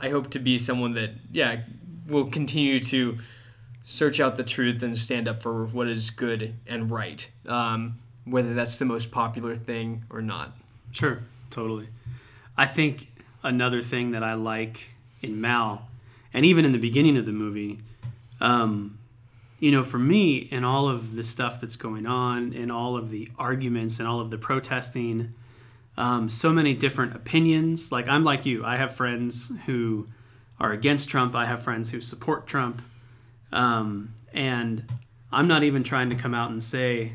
[0.00, 1.62] I hope to be someone that yeah
[2.06, 3.18] will continue to
[3.84, 8.54] search out the truth and stand up for what is good and right, um, whether
[8.54, 10.56] that's the most popular thing or not.
[10.92, 11.22] Sure,
[11.56, 11.88] totally.
[12.54, 13.08] I think
[13.42, 14.90] another thing that I like
[15.22, 15.88] in Mal,
[16.34, 17.78] and even in the beginning of the movie,
[18.42, 18.98] um,
[19.58, 23.10] you know, for me, in all of the stuff that's going on, in all of
[23.10, 25.32] the arguments and all of the protesting,
[25.96, 27.90] um, so many different opinions.
[27.90, 30.08] Like, I'm like you, I have friends who
[30.60, 32.82] are against Trump, I have friends who support Trump.
[33.50, 34.84] Um, and
[35.32, 37.14] I'm not even trying to come out and say,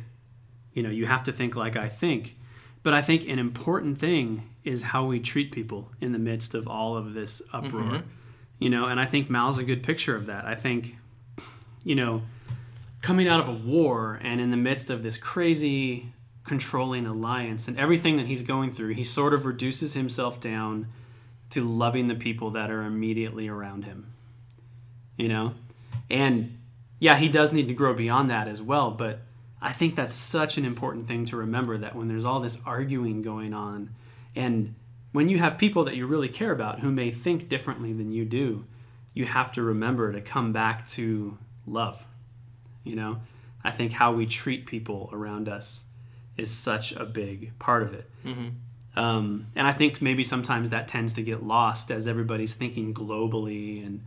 [0.73, 2.37] you know, you have to think like I think.
[2.83, 6.67] But I think an important thing is how we treat people in the midst of
[6.67, 7.83] all of this uproar.
[7.83, 8.07] Mm-hmm.
[8.59, 10.45] You know, and I think Mal's a good picture of that.
[10.45, 10.95] I think,
[11.83, 12.21] you know,
[13.01, 16.13] coming out of a war and in the midst of this crazy
[16.43, 20.87] controlling alliance and everything that he's going through, he sort of reduces himself down
[21.49, 24.13] to loving the people that are immediately around him.
[25.17, 25.53] You know?
[26.09, 26.59] And
[26.99, 29.21] yeah, he does need to grow beyond that as well, but
[29.61, 33.21] I think that's such an important thing to remember that when there's all this arguing
[33.21, 33.91] going on
[34.35, 34.75] and
[35.11, 38.25] when you have people that you really care about who may think differently than you
[38.25, 38.65] do,
[39.13, 42.01] you have to remember to come back to love.
[42.83, 43.17] You know,
[43.63, 45.83] I think how we treat people around us
[46.37, 48.09] is such a big part of it.
[48.95, 53.85] Um, and I think maybe sometimes that tends to get lost as everybody's thinking globally
[53.85, 54.03] and,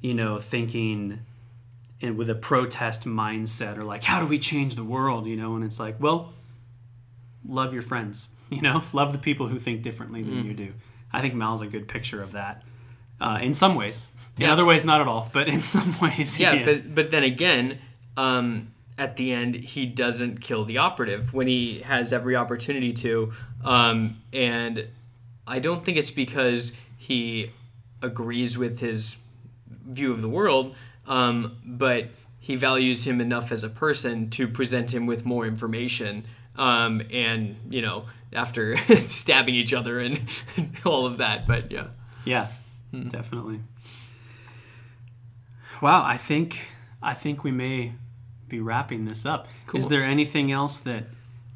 [0.00, 1.20] you know, thinking
[2.00, 5.26] and with a protest mindset or like, how do we change the world?
[5.26, 6.32] You know, and it's like, well,
[7.46, 10.72] love your friends, you know, love the people who think differently than you do.
[11.12, 12.62] I think Mal's a good picture of that
[13.20, 14.06] uh, in some ways.
[14.36, 14.52] In Yeah.
[14.52, 16.80] other ways, not at all, but in some ways, he Yeah, is.
[16.82, 17.78] but but then again,
[18.16, 23.32] um, at the end, he doesn't kill the operative when he has every opportunity to,
[23.64, 24.86] um, and
[25.46, 27.50] I don't think it's because he
[28.02, 29.16] agrees with his
[29.88, 30.74] view of the world,
[31.06, 32.08] um, but
[32.40, 36.24] he values him enough as a person to present him with more information.
[36.56, 38.76] Um, and you know, after
[39.06, 40.28] stabbing each other and
[40.84, 41.88] all of that, but yeah.
[42.24, 42.48] Yeah,
[43.08, 43.60] definitely.
[45.82, 46.68] Wow, I think
[47.02, 47.92] I think we may
[48.48, 49.48] be wrapping this up.
[49.66, 49.80] Cool.
[49.80, 51.04] Is there anything else that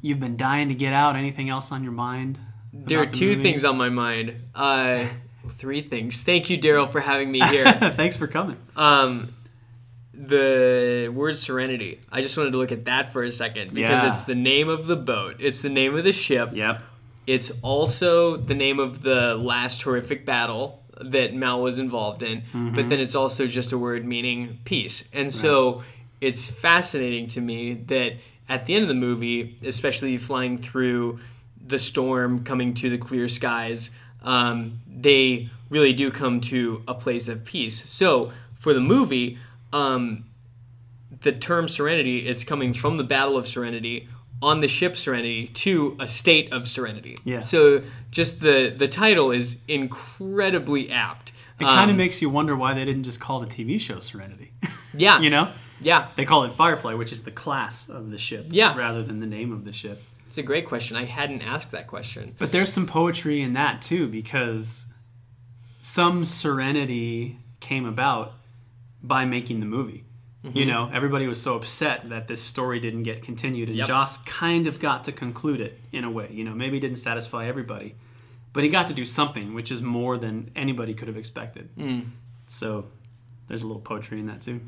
[0.01, 1.15] you've been dying to get out?
[1.15, 2.39] Anything else on your mind?
[2.73, 3.43] There are the two movie?
[3.43, 4.35] things on my mind.
[4.53, 5.05] Uh,
[5.57, 6.21] three things.
[6.21, 7.65] Thank you, Daryl, for having me here.
[7.95, 8.57] Thanks for coming.
[8.75, 9.33] um,
[10.27, 11.99] the word serenity.
[12.11, 14.13] I just wanted to look at that for a second because Yeah.
[14.13, 15.37] it's the name of the boat.
[15.39, 16.51] It's the name of the ship.
[16.53, 16.81] Yep.
[17.25, 22.43] It's also the name of the last horrific battle that Mal was involved in,
[22.75, 25.05] but then it's also just a word meaning peace.
[25.13, 25.83] And so
[26.19, 28.13] it's fascinating to me that
[28.49, 31.19] at the end of the movie, especially flying through
[31.65, 33.91] the storm, coming to the clear skies,
[34.23, 37.83] um, they really do come to a place of peace.
[37.87, 39.37] So for the movie,
[39.73, 40.25] um,
[41.21, 44.07] the term serenity is coming from the Battle of Serenity
[44.41, 47.17] on the ship Serenity to a state of serenity.
[47.25, 47.41] Yeah.
[47.41, 51.31] So just the the title is incredibly apt.
[51.59, 53.99] It kind of Um, makes you wonder why they didn't just call the TV show
[53.99, 54.53] Serenity.
[54.93, 55.19] yeah.
[55.19, 55.51] you know,
[55.81, 56.09] Yeah.
[56.15, 58.77] they call it Firefly, which is the class of the ship, Yeah.
[58.77, 60.01] rather than the name of the ship.
[60.29, 60.95] It's a great question.
[60.95, 62.33] I hadn't asked that question.
[62.39, 64.85] But there's some poetry in that too, because
[65.81, 68.33] some serenity came about
[69.03, 70.03] by making the movie.
[70.45, 70.57] Mm-hmm.
[70.57, 73.87] You know, everybody was so upset that this story didn't get continued, and Yep.
[73.87, 76.29] Joss kind of got to conclude it in a way.
[76.31, 77.95] You know, maybe it didn't satisfy everybody,
[78.53, 81.69] but he got to do something, which is more than anybody could have expected.
[81.77, 82.11] Mm.
[82.47, 82.85] So
[83.49, 84.61] there's a little poetry in that too.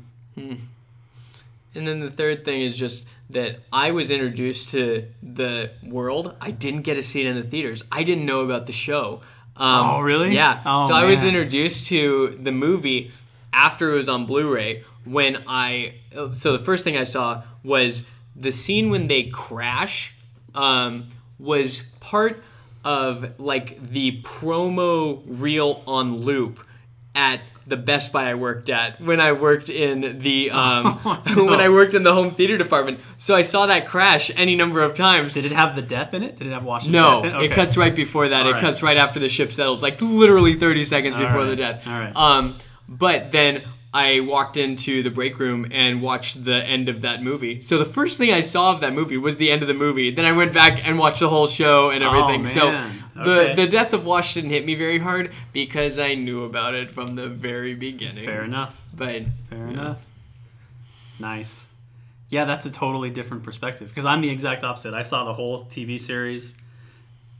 [1.74, 6.36] And then the third thing is just that I was introduced to the world.
[6.40, 7.82] I didn't get to see it in the theaters.
[7.90, 9.22] I didn't know about the show.
[9.56, 10.34] Um, Oh, really?
[10.34, 10.62] Yeah.
[10.66, 13.10] Oh, so I was introduced to the movie
[13.52, 14.84] after it was on Blu-ray.
[15.04, 15.94] When I
[16.32, 18.04] so the first thing I saw was
[18.36, 20.14] the scene when they crash
[20.54, 21.08] um,
[21.38, 22.42] was part
[22.84, 26.60] of like the promo reel on loop
[27.14, 31.60] at the Best Buy I worked at when I worked in the um, Oh, when
[31.60, 33.00] I worked in the home theater department.
[33.18, 35.32] So I saw that crash any number of times.
[35.32, 36.38] Did it have the death in it?
[36.38, 37.54] Did it have Washington's No, death in it Okay.
[37.54, 38.42] cuts right before that.
[38.44, 38.60] All it right.
[38.60, 41.86] cuts right after the ship settles, like literally 30 seconds All before the death.
[41.86, 42.12] All right.
[42.16, 42.58] Um,
[42.88, 43.62] but then
[43.94, 47.60] I walked into the break room and watched the end of that movie.
[47.60, 50.10] So the first thing I saw of that movie was the end of the movie.
[50.10, 52.46] Then I went back and watched the whole show and everything.
[52.46, 52.50] Oh.
[52.50, 52.90] So
[53.22, 53.54] the Okay.
[53.54, 57.28] the death of Washington hit me very hard because I knew about it from the
[57.28, 58.24] very beginning.
[58.24, 58.74] Fair enough.
[58.94, 59.70] But Fair Yeah.
[59.70, 59.98] enough.
[61.18, 61.66] Nice.
[62.30, 64.94] Yeah, that's a totally different perspective because I'm the exact opposite.
[64.94, 66.54] I saw the whole TV series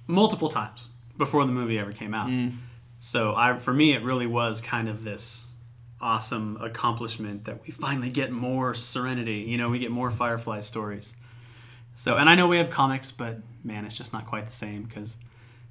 [0.07, 2.29] multiple times before the movie ever came out.
[2.29, 2.57] Mm.
[3.05, 5.49] So I, for me, it really was kind of this
[6.01, 9.39] awesome accomplishment that we finally get more Serenity.
[9.39, 11.13] You know, we get more Firefly stories.
[11.97, 14.85] So, and I know we have comics, but man, it's just not quite the same
[14.85, 15.17] because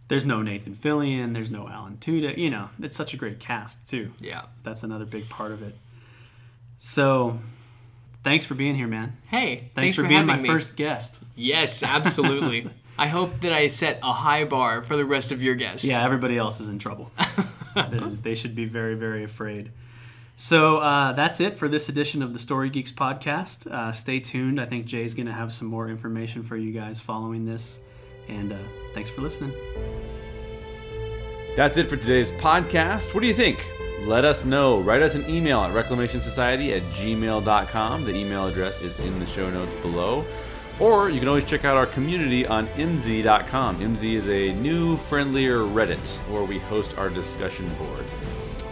[0.09, 2.37] there's no Nathan Fillion, there's no Alan Tudyk.
[2.37, 4.41] You know, it's such a great cast too yeah.
[4.65, 5.73] that's another big part of it.
[6.79, 7.39] So,
[8.25, 9.15] thanks for being here, man.
[9.27, 10.49] Hey, Thanks, for, being my me.
[10.49, 11.17] first guest.
[11.37, 12.69] Yes, absolutely.
[13.01, 15.83] I hope that I set a high bar for the rest of your guests.
[15.83, 17.11] Yeah, everybody else is in trouble.
[17.75, 19.71] they, they should be very, very afraid.
[20.35, 23.65] So uh, that's it for this edition of the Story Geeks podcast.
[23.65, 24.61] Uh, stay tuned.
[24.61, 27.79] I think Jay's going to have some more information for you guys following this.
[28.27, 28.57] And uh,
[28.93, 29.51] thanks for listening.
[31.55, 33.15] That's it for today's podcast.
[33.15, 33.67] What do you think?
[34.01, 34.79] Let us know.
[34.79, 38.03] Write us an email at reclamationsociety at gmail.com.
[38.03, 40.23] The email address is in the show notes below.
[40.81, 43.79] Or you can always check out our community on mz.com.
[43.79, 48.03] MZ is a new, friendlier Reddit where we host our discussion board.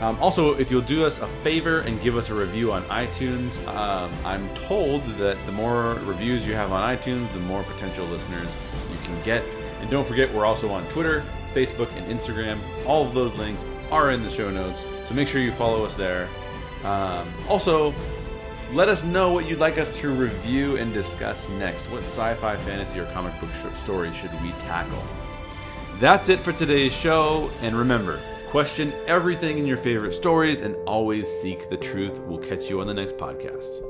[0.02, 3.64] Um, also, if you'll do us a favor and give us a review on iTunes,
[3.68, 8.58] um, I'm told that the more reviews you have on iTunes, the more potential listeners
[8.92, 9.44] you can get.
[9.80, 11.24] And don't forget, we're also on Twitter,
[11.54, 12.58] Facebook, and Instagram.
[12.88, 15.94] All of those links are in the show notes, so make sure you follow us
[15.94, 16.28] there.
[16.84, 17.94] Um, also,
[18.74, 21.90] let us know what you'd like us to review and discuss next.
[21.90, 25.04] What sci fi, fantasy, or comic book sh- story should we tackle?
[26.00, 31.28] That's it for today's show, and remember question everything in your favorite stories and always
[31.28, 32.20] seek the truth.
[32.22, 33.89] We'll catch you on the next podcast.